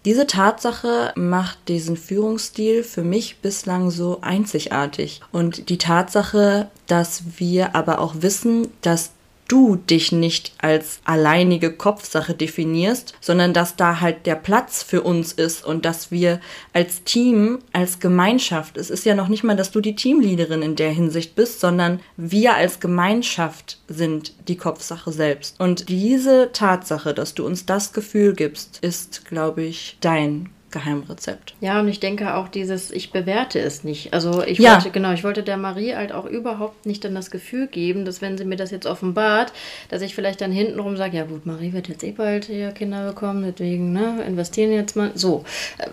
[0.05, 5.21] diese Tatsache macht diesen Führungsstil für mich bislang so einzigartig.
[5.33, 9.11] Und die Tatsache, dass wir aber auch wissen, dass
[9.49, 15.33] du dich nicht als alleinige Kopfsache definierst, sondern dass da halt der Platz für uns
[15.33, 16.41] ist und dass wir
[16.73, 20.77] als Team, als Gemeinschaft, es ist ja noch nicht mal, dass du die Teamleaderin in
[20.77, 25.59] der Hinsicht bist, sondern wir als Gemeinschaft sind die Kopfsache selbst.
[25.59, 31.55] Und diese Tatsache, dass du uns das Gefühl gibst, ist, glaube ich, dein Geheimrezept.
[31.61, 34.13] Ja, und ich denke auch dieses, ich bewerte es nicht.
[34.13, 34.75] Also ich ja.
[34.75, 38.21] wollte, genau, ich wollte der Marie halt auch überhaupt nicht dann das Gefühl geben, dass
[38.21, 39.53] wenn sie mir das jetzt offenbart,
[39.89, 43.09] dass ich vielleicht dann hintenrum sage, ja gut, Marie wird jetzt eh bald hier Kinder
[43.09, 45.13] bekommen, deswegen, ne, investieren jetzt mal.
[45.15, 45.45] So.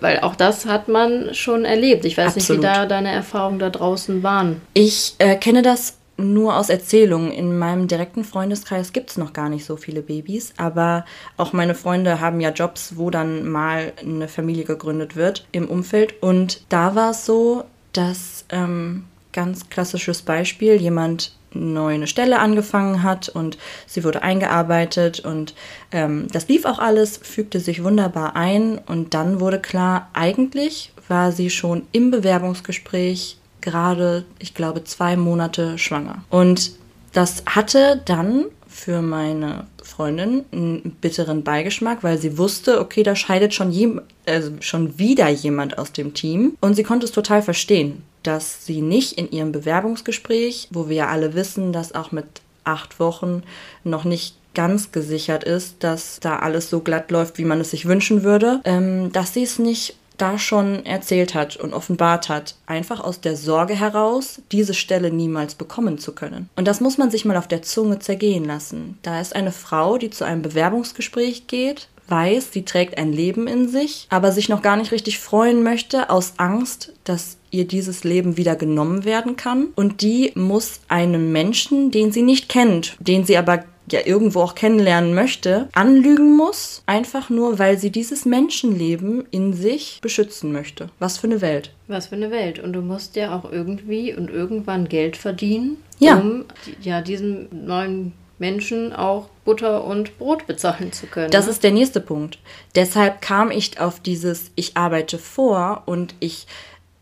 [0.02, 2.06] Weil auch das hat man schon erlebt.
[2.06, 2.62] Ich weiß Absolut.
[2.62, 4.62] nicht, wie da deine Erfahrungen da draußen waren.
[4.74, 7.32] Ich äh, kenne das nur aus Erzählungen.
[7.32, 11.06] In meinem direkten Freundeskreis gibt es noch gar nicht so viele Babys, aber
[11.38, 16.22] auch meine Freunde haben ja Jobs, wo dann mal eine Familie gegründet wird im Umfeld.
[16.22, 23.04] Und da war es so, dass ähm, ganz klassisches Beispiel, jemand neu eine Stelle angefangen
[23.04, 25.56] hat und sie wurde eingearbeitet und
[25.92, 31.32] ähm, das lief auch alles, fügte sich wunderbar ein und dann wurde klar, eigentlich war
[31.32, 36.24] sie schon im Bewerbungsgespräch gerade, ich glaube, zwei Monate schwanger.
[36.30, 36.72] Und
[37.12, 43.54] das hatte dann für meine Freundin einen bitteren Beigeschmack, weil sie wusste, okay, da scheidet
[43.54, 46.58] schon, je, also schon wieder jemand aus dem Team.
[46.62, 51.08] Und sie konnte es total verstehen, dass sie nicht in ihrem Bewerbungsgespräch, wo wir ja
[51.08, 52.26] alle wissen, dass auch mit
[52.64, 53.44] acht Wochen
[53.84, 57.86] noch nicht ganz gesichert ist, dass da alles so glatt läuft, wie man es sich
[57.86, 63.02] wünschen würde, ähm, dass sie es nicht da schon erzählt hat und offenbart hat, einfach
[63.02, 66.50] aus der Sorge heraus, diese Stelle niemals bekommen zu können.
[66.56, 68.98] Und das muss man sich mal auf der Zunge zergehen lassen.
[69.02, 73.68] Da ist eine Frau, die zu einem Bewerbungsgespräch geht, weiß, sie trägt ein Leben in
[73.68, 78.38] sich, aber sich noch gar nicht richtig freuen möchte, aus Angst, dass ihr dieses Leben
[78.38, 79.68] wieder genommen werden kann.
[79.76, 84.56] Und die muss einem Menschen, den sie nicht kennt, den sie aber ja irgendwo auch
[84.56, 90.90] kennenlernen möchte, anlügen muss, einfach nur, weil sie dieses Menschenleben in sich beschützen möchte.
[91.00, 91.72] Was für eine Welt.
[91.88, 92.60] Was für eine Welt.
[92.60, 96.18] Und du musst ja auch irgendwie und irgendwann Geld verdienen, ja.
[96.18, 96.46] um
[96.82, 101.32] ja diesem neuen Menschen auch Butter und Brot bezahlen zu können.
[101.32, 101.52] Das ne?
[101.52, 102.40] ist der nächste Punkt.
[102.76, 106.48] Deshalb kam ich auf dieses, ich arbeite vor und ich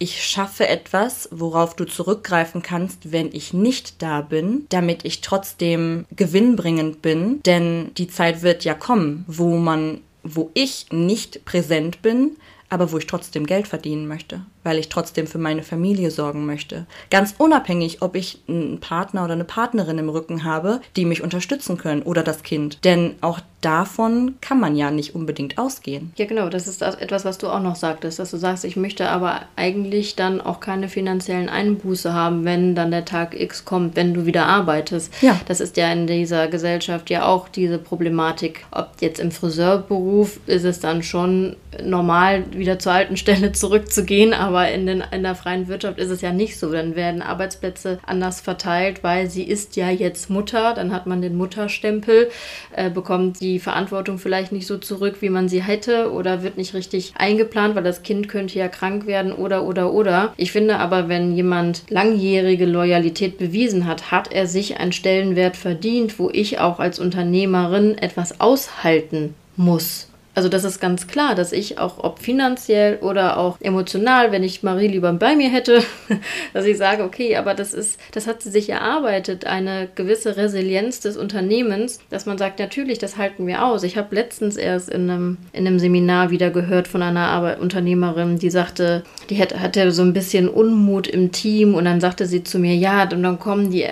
[0.04, 6.06] ich schaffe etwas, worauf du zurückgreifen kannst, wenn ich nicht da bin, damit ich trotzdem
[6.14, 12.36] gewinnbringend bin, denn die Zeit wird ja kommen, wo man, wo ich nicht präsent bin,
[12.68, 14.42] aber wo ich trotzdem Geld verdienen möchte.
[14.64, 16.86] Weil ich trotzdem für meine Familie sorgen möchte.
[17.10, 21.78] Ganz unabhängig, ob ich einen Partner oder eine Partnerin im Rücken habe, die mich unterstützen
[21.78, 22.84] können oder das Kind.
[22.84, 26.12] Denn auch davon kann man ja nicht unbedingt ausgehen.
[26.18, 29.10] Ja, genau, das ist etwas, was du auch noch sagtest, dass du sagst, ich möchte
[29.10, 34.14] aber eigentlich dann auch keine finanziellen Einbuße haben, wenn dann der Tag X kommt, wenn
[34.14, 35.14] du wieder arbeitest.
[35.22, 35.40] Ja.
[35.48, 38.66] Das ist ja in dieser Gesellschaft ja auch diese Problematik.
[38.72, 44.53] Ob jetzt im Friseurberuf ist es dann schon normal, wieder zur alten Stelle zurückzugehen, aber
[44.62, 46.72] in, den, in der freien Wirtschaft ist es ja nicht so.
[46.72, 51.36] Dann werden Arbeitsplätze anders verteilt, weil sie ist ja jetzt Mutter, dann hat man den
[51.36, 52.30] Mutterstempel,
[52.76, 56.74] äh, bekommt die Verantwortung vielleicht nicht so zurück, wie man sie hätte oder wird nicht
[56.74, 60.34] richtig eingeplant, weil das Kind könnte ja krank werden oder oder oder.
[60.38, 66.20] Ich finde aber, wenn jemand langjährige Loyalität bewiesen hat, hat er sich einen Stellenwert verdient,
[66.20, 70.08] wo ich auch als Unternehmerin etwas aushalten muss.
[70.36, 74.64] Also das ist ganz klar, dass ich auch, ob finanziell oder auch emotional, wenn ich
[74.64, 75.84] Marie lieber bei mir hätte,
[76.54, 81.02] dass ich sage, okay, aber das ist, das hat sie sich erarbeitet, eine gewisse Resilienz
[81.02, 83.84] des Unternehmens, dass man sagt, natürlich, das halten wir aus.
[83.84, 88.40] Ich habe letztens erst in einem, in einem Seminar wieder gehört von einer Arbeit Unternehmerin,
[88.40, 92.44] die sagte, die hatte, hatte so ein bisschen Unmut im Team und dann sagte sie
[92.44, 93.86] zu mir, ja, und dann kommen die,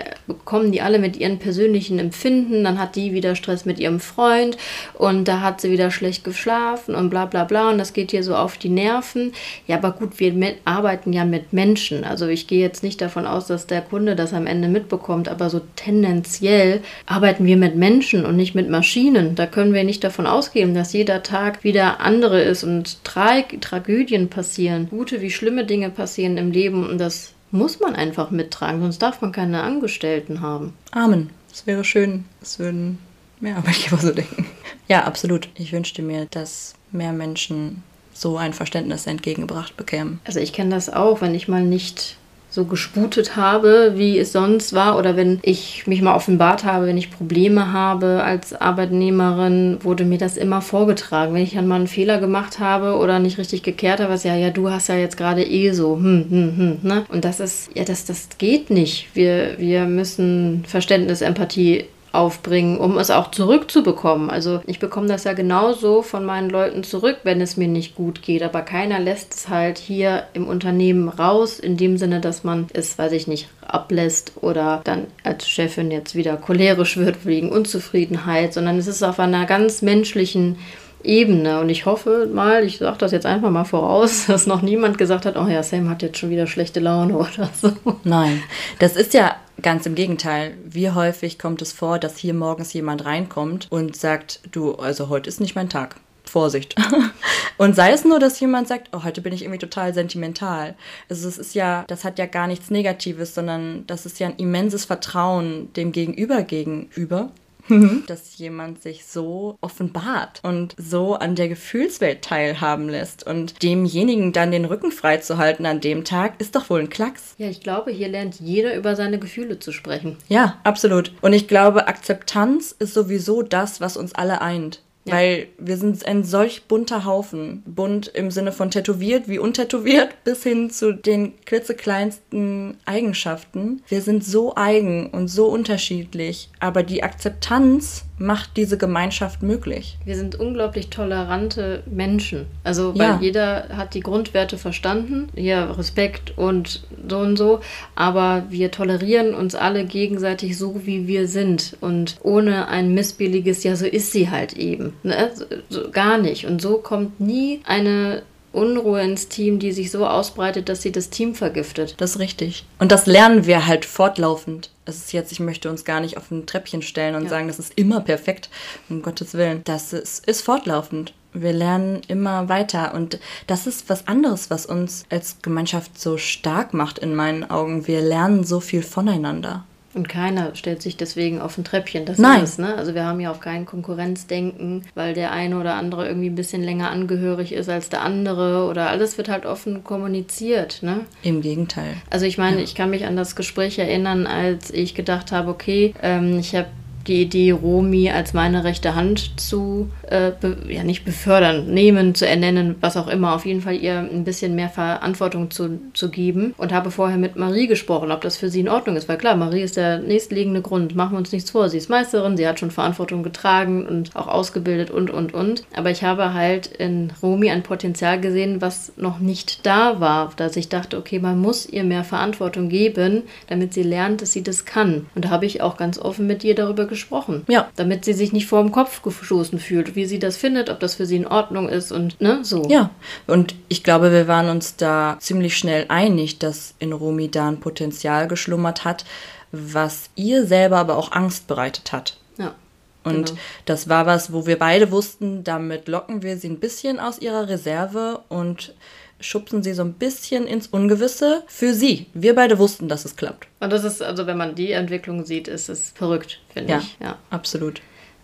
[0.45, 4.57] kommen die alle mit ihren persönlichen Empfinden, dann hat die wieder Stress mit ihrem Freund
[4.95, 8.23] und da hat sie wieder schlecht geschlafen und bla bla bla und das geht hier
[8.23, 9.33] so auf die Nerven.
[9.67, 10.33] Ja, aber gut, wir
[10.65, 12.03] arbeiten ja mit Menschen.
[12.03, 15.49] Also ich gehe jetzt nicht davon aus, dass der Kunde das am Ende mitbekommt, aber
[15.49, 19.35] so tendenziell arbeiten wir mit Menschen und nicht mit Maschinen.
[19.35, 24.29] Da können wir nicht davon ausgehen, dass jeder Tag wieder andere ist und Tra Tragödien
[24.29, 29.01] passieren, gute wie schlimme Dinge passieren im Leben und das muss man einfach mittragen, sonst
[29.01, 30.73] darf man keine Angestellten haben.
[30.91, 31.29] Amen.
[31.51, 32.97] Es wäre schön, es würden
[33.41, 34.45] mehr Arbeitgeber so denken.
[34.91, 35.47] Ja, absolut.
[35.55, 37.81] Ich wünschte mir, dass mehr Menschen
[38.13, 40.19] so ein Verständnis entgegengebracht bekämen.
[40.25, 42.17] Also ich kenne das auch, wenn ich mal nicht
[42.49, 46.97] so gesputet habe, wie es sonst war, oder wenn ich mich mal offenbart habe, wenn
[46.97, 51.33] ich Probleme habe als Arbeitnehmerin, wurde mir das immer vorgetragen.
[51.33, 54.35] Wenn ich dann mal einen Fehler gemacht habe oder nicht richtig gekehrt habe, was ja,
[54.35, 57.05] ja, du hast ja jetzt gerade eh so, hm, hm, hm, ne?
[57.07, 59.07] Und das ist, ja, das, das geht nicht.
[59.13, 64.29] Wir, wir müssen Verständnis, Empathie aufbringen, um es auch zurückzubekommen.
[64.29, 68.21] Also ich bekomme das ja genauso von meinen Leuten zurück, wenn es mir nicht gut
[68.21, 68.43] geht.
[68.43, 72.97] Aber keiner lässt es halt hier im Unternehmen raus, in dem Sinne, dass man es,
[72.97, 78.77] weiß ich nicht, ablässt oder dann als Chefin jetzt wieder cholerisch wird wegen Unzufriedenheit, sondern
[78.77, 80.57] es ist auf einer ganz menschlichen
[81.03, 81.59] Ebene.
[81.59, 85.25] Und ich hoffe mal, ich sage das jetzt einfach mal voraus, dass noch niemand gesagt
[85.25, 87.71] hat, oh ja, Sam hat jetzt schon wieder schlechte Laune oder so.
[88.03, 88.43] Nein,
[88.79, 90.57] das ist ja ganz im Gegenteil.
[90.65, 95.29] Wie häufig kommt es vor, dass hier morgens jemand reinkommt und sagt, du, also heute
[95.29, 95.95] ist nicht mein Tag.
[96.23, 96.75] Vorsicht.
[97.57, 100.75] und sei es nur, dass jemand sagt, oh, heute bin ich irgendwie total sentimental.
[101.09, 104.37] Also es ist ja, das hat ja gar nichts Negatives, sondern das ist ja ein
[104.37, 107.31] immenses Vertrauen dem Gegenüber gegenüber.
[107.71, 108.03] Mhm.
[108.07, 114.51] dass jemand sich so offenbart und so an der Gefühlswelt teilhaben lässt und demjenigen dann
[114.51, 117.35] den Rücken freizuhalten an dem Tag, ist doch wohl ein Klacks.
[117.37, 120.17] Ja, ich glaube, hier lernt jeder über seine Gefühle zu sprechen.
[120.27, 121.13] Ja, absolut.
[121.21, 124.81] Und ich glaube, Akzeptanz ist sowieso das, was uns alle eint.
[125.05, 125.15] Ja.
[125.15, 127.63] Weil wir sind ein solch bunter Haufen.
[127.65, 133.81] Bunt im Sinne von tätowiert wie untätowiert bis hin zu den klitzekleinsten Eigenschaften.
[133.87, 136.49] Wir sind so eigen und so unterschiedlich.
[136.59, 139.97] Aber die Akzeptanz macht diese Gemeinschaft möglich.
[140.05, 142.45] Wir sind unglaublich tolerante Menschen.
[142.63, 143.19] Also, weil ja.
[143.19, 145.29] jeder hat die Grundwerte verstanden.
[145.35, 147.59] Ja, Respekt und so und so.
[147.95, 151.75] Aber wir tolerieren uns alle gegenseitig so, wie wir sind.
[151.81, 154.93] Und ohne ein missbilliges, ja, so ist sie halt eben.
[155.03, 155.31] Ne?
[155.33, 156.45] So, so, gar nicht.
[156.45, 158.21] Und so kommt nie eine
[158.53, 161.95] Unruhe ins Team, die sich so ausbreitet, dass sie das Team vergiftet.
[161.97, 162.65] Das ist richtig.
[162.79, 164.71] Und das lernen wir halt fortlaufend.
[164.85, 167.29] Es ist jetzt, ich möchte uns gar nicht auf ein Treppchen stellen und ja.
[167.29, 168.49] sagen, das ist immer perfekt,
[168.89, 169.61] um Gottes Willen.
[169.63, 171.13] Das ist, ist fortlaufend.
[171.33, 176.73] Wir lernen immer weiter und das ist was anderes, was uns als Gemeinschaft so stark
[176.73, 177.87] macht in meinen Augen.
[177.87, 179.63] Wir lernen so viel voneinander.
[179.93, 182.05] Und keiner stellt sich deswegen auf ein Treppchen.
[182.05, 182.43] Das Nein.
[182.43, 182.75] ist ne?
[182.75, 186.63] Also wir haben ja auch kein Konkurrenzdenken, weil der eine oder andere irgendwie ein bisschen
[186.63, 191.01] länger angehörig ist als der andere oder alles wird halt offen kommuniziert, ne?
[191.23, 191.95] Im Gegenteil.
[192.09, 192.63] Also ich meine, ja.
[192.63, 196.67] ich kann mich an das Gespräch erinnern, als ich gedacht habe, okay, ähm, ich habe
[197.07, 200.33] die Idee, Romi als meine rechte Hand zu, äh,
[200.67, 204.55] ja nicht befördern, nehmen, zu ernennen, was auch immer, auf jeden Fall ihr ein bisschen
[204.55, 208.59] mehr Verantwortung zu, zu geben und habe vorher mit Marie gesprochen, ob das für sie
[208.59, 211.69] in Ordnung ist, weil klar, Marie ist der nächstliegende Grund, machen wir uns nichts vor,
[211.69, 215.91] sie ist Meisterin, sie hat schon Verantwortung getragen und auch ausgebildet und, und, und, aber
[215.91, 220.69] ich habe halt in Romi ein Potenzial gesehen, was noch nicht da war, dass ich
[220.69, 225.07] dachte, okay, man muss ihr mehr Verantwortung geben, damit sie lernt, dass sie das kann.
[225.15, 227.43] Und da habe ich auch ganz offen mit ihr darüber gesprochen.
[227.47, 227.69] Ja.
[227.75, 230.95] Damit sie sich nicht vor dem Kopf gestoßen fühlt, wie sie das findet, ob das
[230.95, 232.67] für sie in Ordnung ist und ne, so.
[232.69, 232.89] Ja.
[233.27, 237.59] Und ich glaube, wir waren uns da ziemlich schnell einig, dass in Romy da ein
[237.59, 239.05] Potenzial geschlummert hat,
[239.51, 242.17] was ihr selber aber auch Angst bereitet hat.
[242.37, 242.55] Ja.
[243.03, 243.39] Und Genau.
[243.65, 247.49] das war was, wo wir beide wussten, damit locken wir sie ein bisschen aus ihrer
[247.49, 248.73] Reserve und
[249.19, 252.07] schubsen sie so ein bisschen ins Ungewisse für sie.
[252.13, 253.47] Wir beide wussten, dass es klappt.
[253.59, 256.79] Und das ist, also wenn man die Entwicklung sieht, ist es verrückt, finde Ja.
[256.79, 256.97] ich.
[256.99, 257.17] Ja.
[257.29, 257.81] Absolut.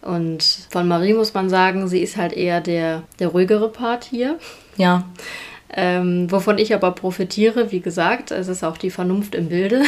[0.08, 4.40] Und von Marie muss man sagen, sie ist halt eher der, der ruhigere Part hier.
[4.78, 5.04] Ja,
[5.70, 9.82] Ähm, wovon ich aber profitiere, wie gesagt, es ist auch die Vernunft im Bilde.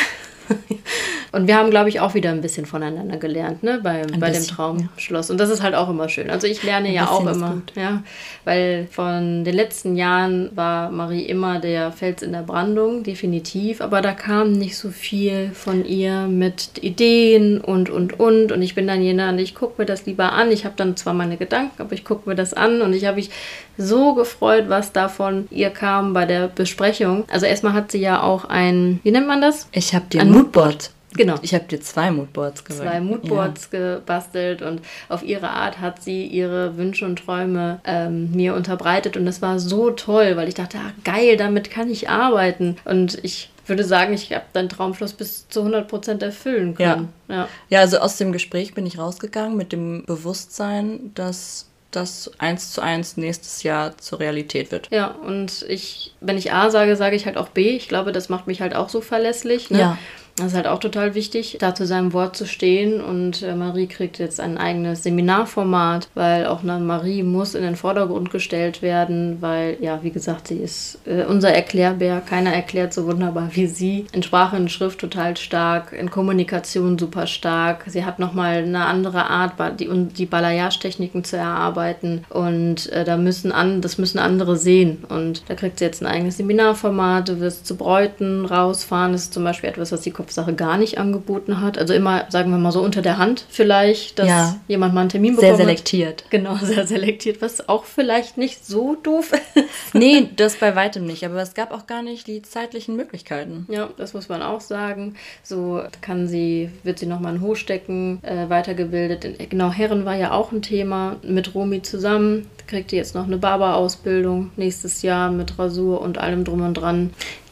[1.31, 4.19] Und wir haben, glaube ich, auch wieder ein bisschen voneinander gelernt, ne, bei, bei dem
[4.19, 5.29] bisschen, Traumschloss.
[5.29, 6.29] Und das ist halt auch immer schön.
[6.29, 8.03] Also ich lerne Ein ja auch immer, ja,
[8.45, 13.81] weil von den letzten Jahren war Marie immer der Fels in der Brandung, definitiv.
[13.81, 18.51] Aber da kam nicht so viel von ihr mit Ideen und, und, und.
[18.51, 20.51] Und ich bin dann jemand, ich gucke mir das lieber an.
[20.51, 23.17] Ich habe dann zwar meine Gedanken, aber ich gucke mir das an und ich habe
[23.17, 23.29] mich
[23.77, 27.23] so gefreut, was da von ihr kam bei der Besprechung.
[27.31, 29.67] Also erstmal hat sie ja auch ein, wie nennt man das?
[29.71, 30.91] ich habe dir ein Moodboard.
[31.15, 31.35] Genau.
[31.41, 32.83] Ich habe dir zwei Moodboards gemacht.
[32.83, 38.53] zwei Moodboards gebastelt und auf ihre Art hat sie ihre Wünsche und Träume ähm, mir
[38.53, 42.77] unterbreitet und das war so toll, weil ich dachte, ah, geil, damit kann ich arbeiten
[42.85, 47.09] und ich würde sagen, ich habe dein Traumschloss bis zu 100% erfüllen können.
[47.27, 47.35] Ja.
[47.35, 47.47] ja.
[47.69, 52.81] Ja, also aus dem Gespräch bin ich rausgegangen mit dem Bewusstsein, dass das eins zu
[52.81, 54.89] eins nächstes Jahr zur Realität wird.
[54.91, 57.75] Ja, und ich, wenn ich A sage, sage ich halt auch B.
[57.75, 59.71] Ich glaube, das macht mich halt auch so verlässlich.
[59.71, 59.79] Ne?
[59.79, 59.97] Ja.
[60.39, 63.01] Das ist halt auch total wichtig, da zu seinem Wort zu stehen.
[63.01, 67.75] Und äh, Marie kriegt jetzt ein eigenes Seminarformat, weil auch eine Marie muss in den
[67.75, 72.21] Vordergrund gestellt werden, weil, ja, wie gesagt, sie ist äh, unser Erklärbär.
[72.21, 74.05] Keiner erklärt so wunderbar wie sie.
[74.13, 77.83] In Sprache und Schrift total stark, in Kommunikation super stark.
[77.87, 82.23] Sie hat nochmal eine andere Art, die, die Balayage-Techniken zu erarbeiten.
[82.29, 85.03] Und äh, da müssen an, das müssen andere sehen.
[85.09, 87.27] Und da kriegt sie jetzt ein eigenes Seminarformat.
[87.27, 89.11] Du wirst zu Bräuten rausfahren.
[89.11, 91.79] Das ist zum Beispiel etwas, was die Kopfsache gar nicht angeboten hat.
[91.79, 94.55] Also immer, sagen wir mal so unter der Hand vielleicht, dass Ja.
[94.67, 96.23] jemand mal einen Termin Sehr bekommen selektiert.
[96.25, 96.29] Hat.
[96.31, 99.39] Genau, sehr selektiert, was auch vielleicht nicht so doof ist.
[99.93, 103.65] Nee, das bei weitem nicht, aber es gab auch gar nicht die zeitlichen Möglichkeiten.
[103.69, 105.15] Ja, das muss man auch sagen.
[105.41, 109.25] So kann sie, wird sie nochmal in Hochstecken äh, weitergebildet.
[109.25, 112.45] In- Genau, Herren war ja auch ein Thema mit Romy zusammen.
[112.67, 117.09] Kriegt die jetzt noch eine Barber-Ausbildung nächstes Jahr mit Rasur und allem drum und dran.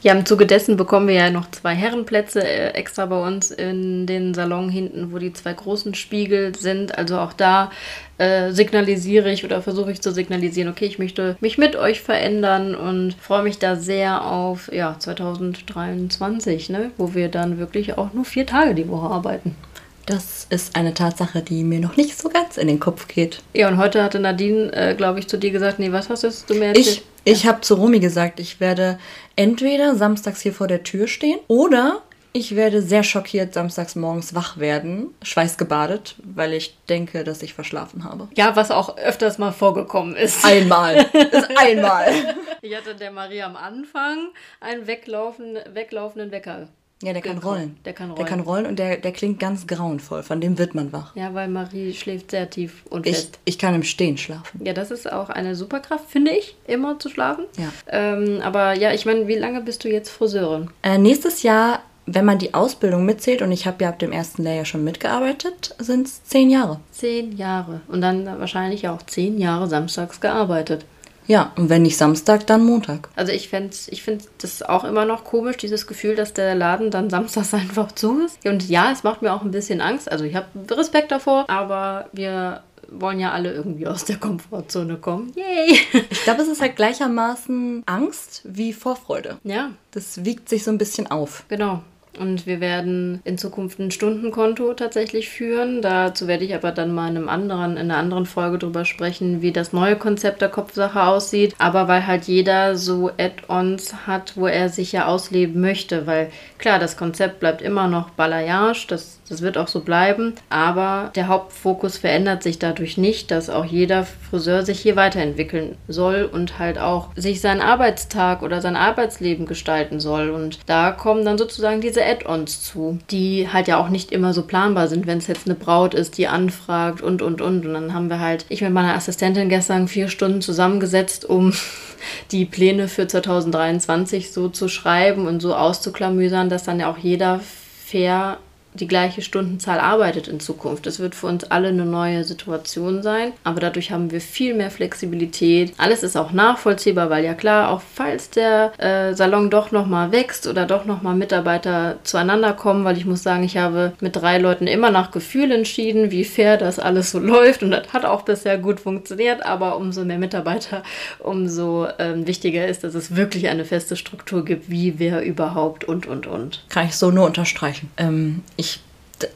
[0.08, 4.06] Ja, im Zuge dessen bekommen wir ja noch zwei Herrenplätze äh, extra bei uns in
[4.06, 6.98] den Salon hinten, wo die zwei großen Spiegel sind.
[6.98, 7.72] Also auch da
[8.18, 12.74] äh, signalisiere ich oder versuche ich zu signalisieren, okay, ich möchte mich mit euch verändern
[12.74, 18.24] und freue mich da sehr auf ja, 2023, ne, wo wir dann wirklich auch nur
[18.24, 19.58] vier Tage die Woche arbeiten.
[20.06, 23.42] Das ist eine Tatsache, die mir noch nicht so ganz in den Kopf geht.
[23.54, 26.54] Ja, und heute hatte Nadine, äh, glaube ich, zu dir gesagt, nee, was hast du
[26.54, 26.88] mir erzählt?
[26.88, 27.04] ich
[27.46, 29.00] habe zu Romy gesagt, ich werde
[29.36, 32.02] entweder samstags hier vor der Tür stehen oder
[32.34, 38.04] ich werde sehr schockiert samstags morgens wach werden, schweißgebadet, weil ich denke, dass ich verschlafen
[38.04, 38.28] habe.
[38.36, 40.46] Ja, was auch öfters mal vorgekommen ist.
[40.46, 41.06] Einmal.
[41.14, 42.36] Ist einmal.
[42.64, 46.68] Ich hatte der Maria am Anfang einen weglaufen, weglaufenden Wecker.
[47.04, 47.78] Ja, der kann rollen.
[47.86, 48.28] Der kann Der rollen.
[48.28, 50.24] kann rollen und der, der klingt ganz grauenvoll.
[50.24, 51.16] Von dem wird man wach.
[51.16, 53.40] Ja, weil Marie schläft sehr tief und Ich, fest.
[53.46, 54.62] ich kann im Stehen schlafen.
[54.66, 57.46] Ja, das ist auch eine Superkraft, finde ich, immer zu schlafen.
[57.58, 57.70] Ja.
[57.88, 60.72] Ähm, aber ja, ich meine, wie lange bist du jetzt Friseurin?
[60.82, 64.42] Äh, nächstes Jahr, wenn man die Ausbildung mitzählt, und ich habe ja ab dem ersten
[64.42, 66.80] Lehrjahr schon mitgearbeitet, sind es zehn Jahre.
[66.92, 67.82] Zehn Jahre.
[67.90, 70.84] Und dann wahrscheinlich auch zehn Jahre samstags gearbeitet.
[71.28, 73.10] Ja, und wenn nicht Samstag, dann Montag.
[73.16, 76.90] Also ich fände ich find das auch immer noch komisch, dieses Gefühl, dass der Laden
[76.92, 78.46] dann samstags einfach zu ist.
[78.46, 80.10] Und ja, es macht mir auch ein bisschen Angst.
[80.12, 85.34] Also ich habe Respekt davor, aber wir wollen ja alle irgendwie aus der Komfortzone kommen.
[85.36, 85.78] Yay!
[86.10, 89.38] Ich glaube, es ist halt gleichermaßen Angst wie Vorfreude.
[89.44, 91.44] ja, Das wiegt sich so ein bisschen auf.
[91.50, 91.84] genau.
[92.20, 95.82] Und wir werden in Zukunft ein Stundenkonto tatsächlich führen.
[95.82, 99.42] Dazu werde ich aber dann mal in, einem anderen, in einer anderen Folge drüber sprechen,
[99.42, 101.56] wie das neue Konzept der Kopfsache aussieht.
[101.58, 106.08] Aber weil halt jeder so Add-ons hat, wo er sich ja ausleben möchte.
[106.08, 110.34] Weil klar, das Konzept bleibt immer noch Balayage, das, das wird auch so bleiben.
[110.50, 116.30] Aber der Hauptfokus verändert sich dadurch nicht, dass auch jeder Friseur sich hier weiterentwickeln soll
[116.32, 120.30] und halt auch sich seinen Arbeitstag oder sein Arbeitsleben gestalten soll.
[120.30, 124.44] Und da kommen dann sozusagen diese Add-ons zu, die halt ja auch nicht immer so
[124.44, 127.66] planbar sind, wenn es jetzt eine Braut ist, die anfragt und und und.
[127.66, 131.54] Und dann haben wir halt, ich mit meiner Assistentin gestern vier Stunden zusammengesetzt, um
[132.32, 137.42] die Pläne für 2023 so zu schreiben und so auszuklamüsern, dass dann ja auch jeder
[137.86, 138.38] fair
[138.80, 140.86] die gleiche Stundenzahl arbeitet in Zukunft.
[140.86, 144.72] Das wird für uns alle eine neue Situation sein, aber dadurch haben wir viel mehr
[144.72, 145.74] Flexibilität.
[145.78, 150.48] Alles ist auch nachvollziehbar, weil ja klar, auch falls der äh, Salon doch nochmal wächst
[150.48, 154.68] oder doch nochmal Mitarbeiter zueinander kommen, weil ich muss sagen, ich habe mit drei Leuten
[154.68, 158.58] immer nach Gefühl entschieden, wie fair das alles so läuft und das hat auch bisher
[158.58, 160.84] gut funktioniert, aber umso mehr Mitarbeiter,
[161.20, 166.08] umso ähm, wichtiger ist, dass es wirklich eine feste Struktur gibt, wie wer überhaupt und
[166.08, 166.64] und und.
[166.70, 167.90] Kann ich so nur unterstreichen.
[167.98, 168.67] Ähm, ich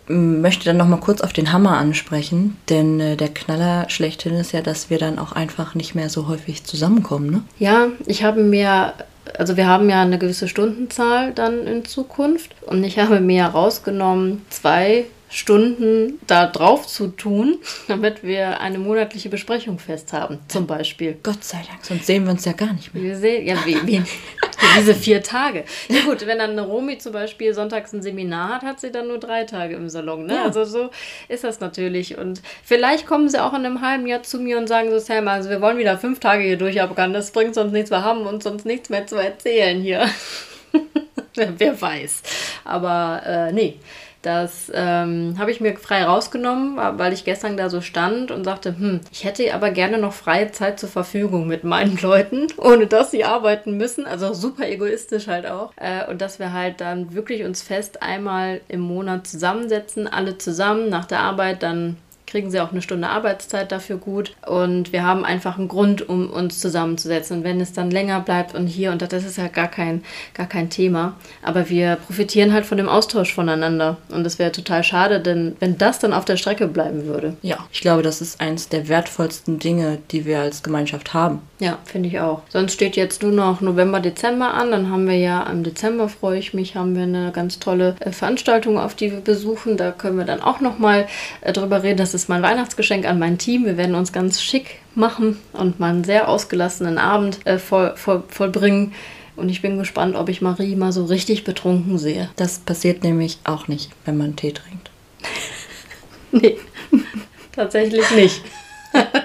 [0.08, 4.52] möchte dann noch mal kurz auf den Hammer ansprechen, denn äh, der Knaller schlechthin ist
[4.52, 7.44] ja, dass wir dann auch einfach nicht mehr so häufig zusammenkommen, ne?
[7.60, 8.94] Ja, ich habe mir
[9.38, 14.42] also wir haben ja eine gewisse Stundenzahl dann in Zukunft und ich habe mir rausgenommen,
[14.50, 17.58] zwei Stunden da drauf zu tun,
[17.88, 21.18] damit wir eine monatliche Besprechung fest haben, zum Beispiel.
[21.24, 23.04] Gott sei Dank, sonst sehen wir uns ja gar nicht mehr.
[23.04, 24.04] Wir sehen, ja, wie,
[24.78, 25.64] diese vier Tage.
[25.90, 29.08] Ja gut, wenn dann eine Romi zum Beispiel sonntags ein Seminar hat, hat sie dann
[29.08, 30.26] nur drei Tage im Salon.
[30.26, 30.36] Ne?
[30.36, 30.44] Ja.
[30.44, 30.90] Also so
[31.28, 32.18] ist das natürlich.
[32.18, 35.28] Und vielleicht kommen sie auch in einem halben Jahr zu mir und sagen so, Sam,
[35.28, 38.44] also wir wollen wieder fünf Tage hier durchabrennen, das bringt sonst nichts, wir haben uns
[38.44, 40.10] sonst nichts mehr zu erzählen hier.
[41.36, 42.24] Wer weiß.
[42.66, 43.80] Aber äh, nee,
[44.22, 48.78] das ähm, habe ich mir frei rausgenommen, weil ich gestern da so stand und sagte,
[48.78, 53.12] hm, ich hätte aber gerne noch freie Zeit zur Verfügung mit meinen Leuten, ohne dass
[53.12, 54.06] sie arbeiten müssen.
[54.06, 55.74] Also super egoistisch halt auch.
[55.76, 60.90] Äh, und dass wir halt dann wirklich uns fest einmal im Monat zusammensetzen, alle zusammen
[60.90, 61.98] nach der Arbeit dann
[62.32, 64.34] kriegen sie auch eine Stunde Arbeitszeit dafür gut.
[64.48, 67.40] Und wir haben einfach einen Grund, um uns zusammenzusetzen.
[67.40, 70.02] Und wenn es dann länger bleibt und hier und da, das ist ja gar kein,
[70.34, 71.18] gar kein Thema.
[71.44, 73.98] Aber wir profitieren halt von dem Austausch voneinander.
[74.10, 77.36] Und das wäre total schade, denn wenn das dann auf der Strecke bleiben würde.
[77.42, 81.42] Ja, ich glaube, das ist eines der wertvollsten Dinge, die wir als Gemeinschaft haben.
[81.60, 82.42] Ja, finde ich auch.
[82.50, 84.72] Sonst steht jetzt nur noch November, Dezember an.
[84.72, 88.12] Dann haben wir ja im Dezember, freue ich mich, haben wir eine ganz tolle äh,
[88.12, 89.78] Veranstaltung, auf die wir besuchen.
[89.78, 91.08] Da können wir dann auch nochmal
[91.42, 91.98] äh, drüber reden.
[91.98, 93.66] Das ist mein Weihnachtsgeschenk an mein Team.
[93.66, 98.24] Wir werden uns ganz schick machen und mal einen sehr ausgelassenen Abend äh, voll, voll,
[98.28, 98.94] vollbringen.
[99.36, 102.30] Und ich bin gespannt, ob ich Marie mal so richtig betrunken sehe.
[102.36, 104.92] Das passiert nämlich auch nicht, wenn man Tee trinkt.
[106.32, 106.58] nee,
[107.52, 108.42] tatsächlich nicht.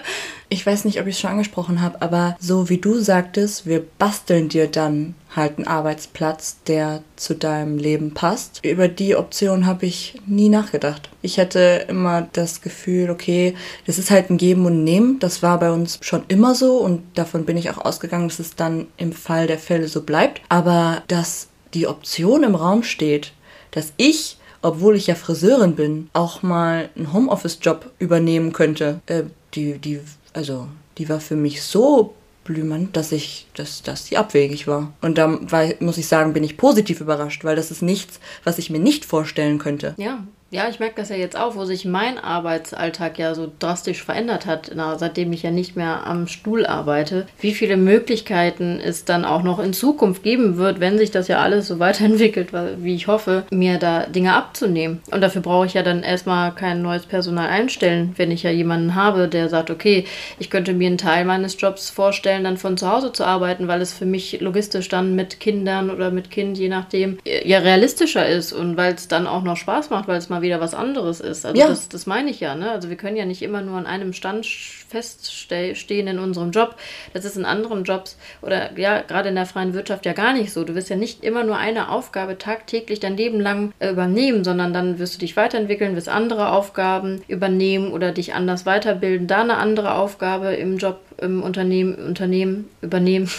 [0.56, 3.84] ich weiß nicht, ob ich es schon angesprochen habe, aber so wie du sagtest, wir
[3.98, 8.64] basteln dir dann halt einen Arbeitsplatz, der zu deinem Leben passt.
[8.64, 11.10] Über die Option habe ich nie nachgedacht.
[11.20, 13.54] Ich hätte immer das Gefühl, okay,
[13.86, 15.18] das ist halt ein Geben und Nehmen.
[15.18, 18.56] Das war bei uns schon immer so und davon bin ich auch ausgegangen, dass es
[18.56, 20.40] dann im Fall der Fälle so bleibt.
[20.48, 23.32] Aber dass die Option im Raum steht,
[23.72, 29.78] dass ich obwohl ich ja Friseurin bin, auch mal einen Homeoffice-Job übernehmen könnte, äh, die,
[29.78, 30.00] die
[30.36, 30.68] also
[30.98, 32.14] die war für mich so
[32.44, 34.92] blümend, dass ich, dass, dass die abwegig war.
[35.00, 38.58] Und da war, muss ich sagen, bin ich positiv überrascht, weil das ist nichts, was
[38.58, 39.94] ich mir nicht vorstellen könnte.
[39.96, 40.24] Ja,
[40.56, 44.46] ja, ich merke das ja jetzt auch, wo sich mein Arbeitsalltag ja so drastisch verändert
[44.46, 47.26] hat, na, seitdem ich ja nicht mehr am Stuhl arbeite.
[47.40, 51.40] Wie viele Möglichkeiten es dann auch noch in Zukunft geben wird, wenn sich das ja
[51.40, 55.00] alles so weiterentwickelt, wie ich hoffe, mir da Dinge abzunehmen.
[55.10, 58.94] Und dafür brauche ich ja dann erstmal kein neues Personal einstellen, wenn ich ja jemanden
[58.94, 60.04] habe, der sagt, okay,
[60.38, 63.82] ich könnte mir einen Teil meines Jobs vorstellen, dann von zu Hause zu arbeiten, weil
[63.82, 68.52] es für mich logistisch dann mit Kindern oder mit Kind, je nachdem, ja realistischer ist
[68.52, 71.20] und weil es dann auch noch Spaß macht, weil es mal mal wieder was anderes
[71.20, 71.44] ist.
[71.44, 71.68] Also ja.
[71.68, 72.54] das, das meine ich ja.
[72.54, 72.70] Ne?
[72.70, 76.76] Also wir können ja nicht immer nur an einem Stand feststehen in unserem Job.
[77.12, 80.52] Das ist in anderen Jobs oder ja, gerade in der freien Wirtschaft ja gar nicht
[80.52, 80.64] so.
[80.64, 84.72] Du wirst ja nicht immer nur eine Aufgabe tagtäglich dein Leben lang äh, übernehmen, sondern
[84.72, 89.56] dann wirst du dich weiterentwickeln, wirst andere Aufgaben übernehmen oder dich anders weiterbilden, da eine
[89.56, 93.30] andere Aufgabe im Job, im Unternehmen, Unternehmen übernehmen.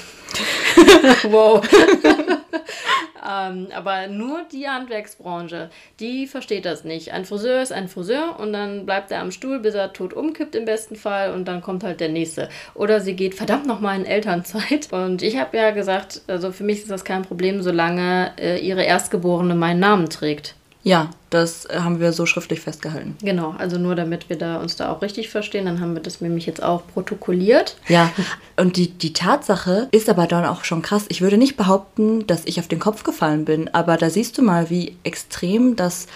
[1.23, 1.61] wow.
[3.25, 7.13] ähm, aber nur die Handwerksbranche, die versteht das nicht.
[7.13, 10.55] Ein Friseur ist ein Friseur und dann bleibt er am Stuhl, bis er tot umkippt
[10.55, 12.49] im besten Fall und dann kommt halt der nächste.
[12.73, 14.91] Oder sie geht verdammt nochmal in Elternzeit.
[14.91, 18.83] Und ich habe ja gesagt, also für mich ist das kein Problem, solange äh, ihre
[18.83, 20.55] Erstgeborene meinen Namen trägt.
[20.83, 23.17] Ja, das haben wir so schriftlich festgehalten.
[23.21, 26.21] Genau, also nur damit wir da uns da auch richtig verstehen, dann haben wir das
[26.21, 27.77] nämlich jetzt auch protokolliert.
[27.87, 28.11] Ja,
[28.57, 31.05] und die, die Tatsache ist aber dann auch schon krass.
[31.09, 34.41] Ich würde nicht behaupten, dass ich auf den Kopf gefallen bin, aber da siehst du
[34.41, 36.07] mal, wie extrem das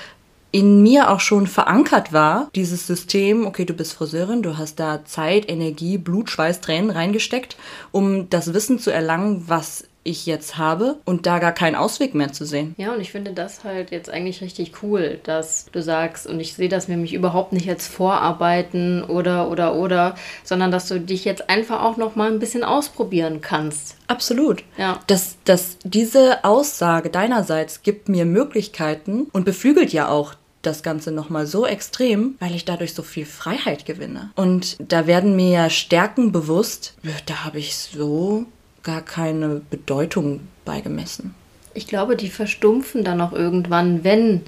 [0.52, 5.06] in mir auch schon verankert war, dieses System, okay, du bist Friseurin, du hast da
[5.06, 7.56] Zeit, Energie, Blut, Schweiß, Tränen reingesteckt,
[7.92, 12.34] um das Wissen zu erlangen, was ich jetzt habe und da gar keinen Ausweg mehr
[12.34, 12.74] zu sehen.
[12.78, 16.56] Ja, und ich finde das halt jetzt eigentlich richtig cool, dass du sagst, und ich
[16.56, 21.50] sehe das nämlich überhaupt nicht als Vorarbeiten oder oder oder, sondern dass du dich jetzt
[21.50, 23.96] einfach auch noch mal ein bisschen ausprobieren kannst.
[24.08, 24.64] Absolut.
[24.78, 25.00] Ja.
[25.08, 31.48] Dass, dass diese Aussage deinerseits gibt mir Möglichkeiten und beflügelt ja auch das Ganze nochmal
[31.48, 34.32] so extrem, weil ich dadurch so viel Freiheit gewinne.
[34.36, 36.96] Und da werden mir ja Stärken bewusst,
[37.26, 38.46] da habe ich so
[38.84, 41.36] gar keine Bedeutung beigemessen.
[41.74, 44.42] Ich glaube, die verstumpfen dann auch irgendwann, wenn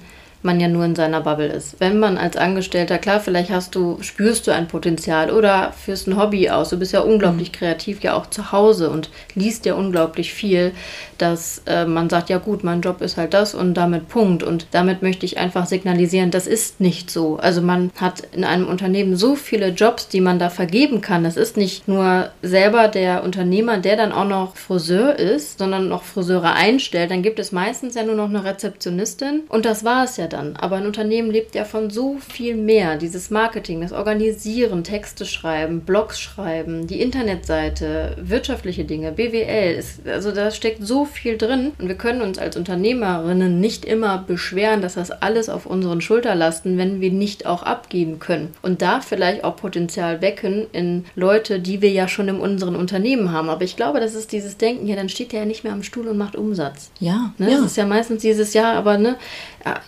[0.44, 1.76] man ja nur in seiner Bubble ist.
[1.80, 6.16] Wenn man als Angestellter, klar, vielleicht hast du, spürst du ein Potenzial oder führst ein
[6.16, 6.68] Hobby aus.
[6.68, 7.56] Du bist ja unglaublich mhm.
[7.56, 10.72] kreativ, ja auch zu Hause und liest ja unglaublich viel,
[11.18, 14.42] dass äh, man sagt, ja gut, mein Job ist halt das und damit Punkt.
[14.42, 17.38] Und damit möchte ich einfach signalisieren, das ist nicht so.
[17.38, 21.24] Also man hat in einem Unternehmen so viele Jobs, die man da vergeben kann.
[21.24, 26.02] Das ist nicht nur selber der Unternehmer, der dann auch noch Friseur ist, sondern noch
[26.02, 27.10] Friseure einstellt.
[27.10, 30.56] Dann gibt es meistens ja nur noch eine Rezeptionistin und das war es ja dann.
[30.56, 32.96] Aber ein Unternehmen lebt ja von so viel mehr.
[32.96, 39.74] Dieses Marketing, das Organisieren, Texte schreiben, Blogs schreiben, die Internetseite, wirtschaftliche Dinge, BWL.
[39.74, 41.72] Ist, also da steckt so viel drin.
[41.78, 46.34] Und wir können uns als Unternehmerinnen nicht immer beschweren, dass das alles auf unseren Schulter
[46.34, 48.52] lasten, wenn wir nicht auch abgeben können.
[48.62, 53.30] Und da vielleicht auch Potenzial wecken in Leute, die wir ja schon in unseren Unternehmen
[53.30, 53.48] haben.
[53.48, 55.82] Aber ich glaube, das ist dieses Denken, ja, dann steht der ja nicht mehr am
[55.82, 56.90] Stuhl und macht Umsatz.
[56.98, 57.32] Ja.
[57.38, 57.50] Ne?
[57.50, 57.56] ja.
[57.56, 59.16] Das ist ja meistens dieses Jahr, aber ne,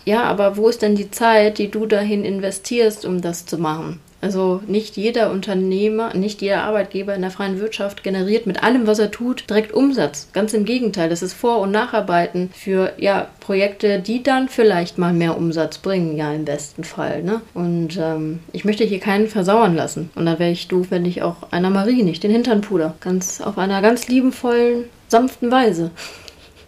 [0.05, 3.99] ja, aber wo ist denn die Zeit, die du dahin investierst, um das zu machen?
[4.19, 8.97] Also nicht jeder Unternehmer, nicht jeder Arbeitgeber in der freien Wirtschaft generiert mit allem, was
[8.97, 10.29] er tut, direkt Umsatz.
[10.33, 15.13] Ganz im Gegenteil, das ist Vor- und Nacharbeiten für ja, Projekte, die dann vielleicht mal
[15.13, 17.21] mehr Umsatz bringen, ja im besten Fall.
[17.21, 17.41] Ne?
[17.53, 20.09] Und ähm, ich möchte hier keinen versauern lassen.
[20.15, 22.95] Und da wäre ich doof, wenn ich auch einer Marie nicht den Hintern puder.
[23.01, 25.91] Ganz auf einer ganz liebenvollen, sanften Weise.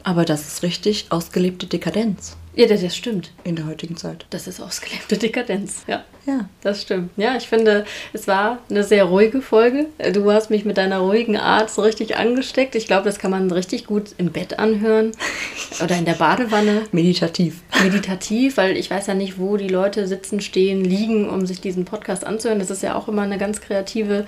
[0.03, 2.37] Aber das ist richtig ausgelebte Dekadenz.
[2.55, 3.31] Ja, das, das stimmt.
[3.43, 4.25] In der heutigen Zeit.
[4.31, 5.83] Das ist ausgelebte Dekadenz.
[5.87, 6.03] Ja.
[6.25, 6.47] Ja.
[6.61, 7.09] Das stimmt.
[7.17, 9.87] Ja, ich finde, es war eine sehr ruhige Folge.
[10.13, 12.75] Du hast mich mit deiner ruhigen Art so richtig angesteckt.
[12.75, 15.11] Ich glaube, das kann man richtig gut im Bett anhören
[15.83, 16.83] oder in der Badewanne.
[16.91, 17.61] Meditativ.
[17.81, 21.85] Meditativ, weil ich weiß ja nicht, wo die Leute sitzen, stehen, liegen, um sich diesen
[21.85, 22.59] Podcast anzuhören.
[22.59, 24.25] Das ist ja auch immer eine ganz kreative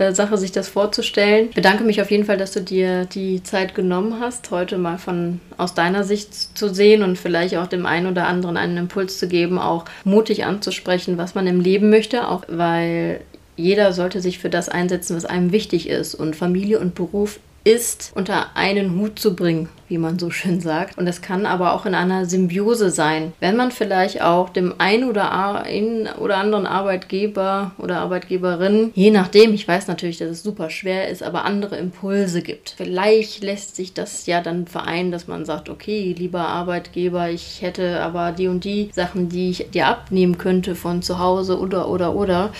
[0.00, 1.48] äh, Sache, sich das vorzustellen.
[1.50, 4.98] Ich bedanke mich auf jeden Fall, dass du dir die Zeit genommen hast, heute mal
[4.98, 9.18] von aus deiner Sicht zu sehen und vielleicht auch dem einen oder anderen einen Impuls
[9.18, 13.20] zu geben, auch mutig anzusprechen, was man im Leben möchte, auch weil
[13.56, 16.14] jeder sollte sich für das einsetzen, was einem wichtig ist.
[16.14, 20.96] Und Familie und Beruf ist, unter einen Hut zu bringen, wie man so schön sagt.
[20.96, 25.08] Und es kann aber auch in einer Symbiose sein, wenn man vielleicht auch dem einen
[25.08, 25.32] oder,
[25.62, 31.08] einen oder anderen Arbeitgeber oder Arbeitgeberin, je nachdem, ich weiß natürlich, dass es super schwer
[31.08, 32.74] ist, aber andere Impulse gibt.
[32.76, 38.00] Vielleicht lässt sich das ja dann vereinen, dass man sagt, okay, lieber Arbeitgeber, ich hätte
[38.00, 42.14] aber die und die Sachen, die ich dir abnehmen könnte von zu Hause oder oder
[42.14, 42.50] oder.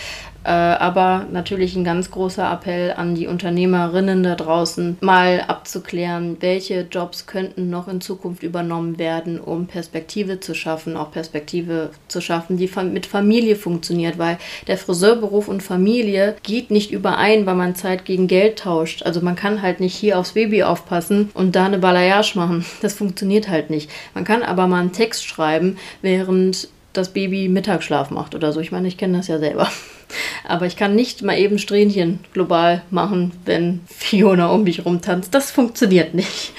[0.43, 6.85] Äh, aber natürlich ein ganz großer Appell an die Unternehmerinnen da draußen, mal abzuklären, welche
[7.27, 12.71] Könnten noch in Zukunft übernommen werden, um Perspektive zu schaffen, auch Perspektive zu schaffen, die
[12.85, 18.27] mit Familie funktioniert, weil der Friseurberuf und Familie geht nicht überein, weil man Zeit gegen
[18.27, 19.03] Geld tauscht.
[19.03, 22.65] Also man kann halt nicht hier aufs Baby aufpassen und da eine Balayage machen.
[22.83, 23.91] Das funktioniert halt nicht.
[24.15, 28.61] Man kann aber mal einen Text schreiben, während das Baby Mittagsschlaf macht oder so.
[28.61, 29.71] Ich meine, ich kenne das ja selber.
[30.49, 35.33] Aber ich kann nicht mal eben Strähnchen global machen, wenn Fiona um mich rumtanzt.
[35.33, 36.53] Das funktioniert nicht.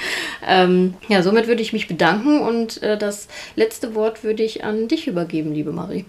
[0.48, 4.88] Ähm, ja, somit würde ich mich bedanken und äh, das letzte Wort würde ich an
[4.88, 6.06] dich übergeben, liebe Marie.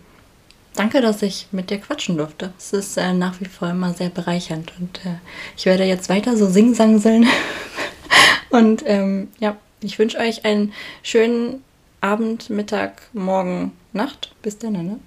[0.74, 2.52] Danke, dass ich mit dir quatschen durfte.
[2.56, 5.16] Es ist äh, nach wie vor immer sehr bereichernd und äh,
[5.56, 7.26] ich werde jetzt weiter so singsangseln.
[8.50, 11.62] und ähm, ja, ich wünsche euch einen schönen
[12.00, 14.34] Abend, Mittag, Morgen, Nacht.
[14.42, 15.00] Bis dann, ne?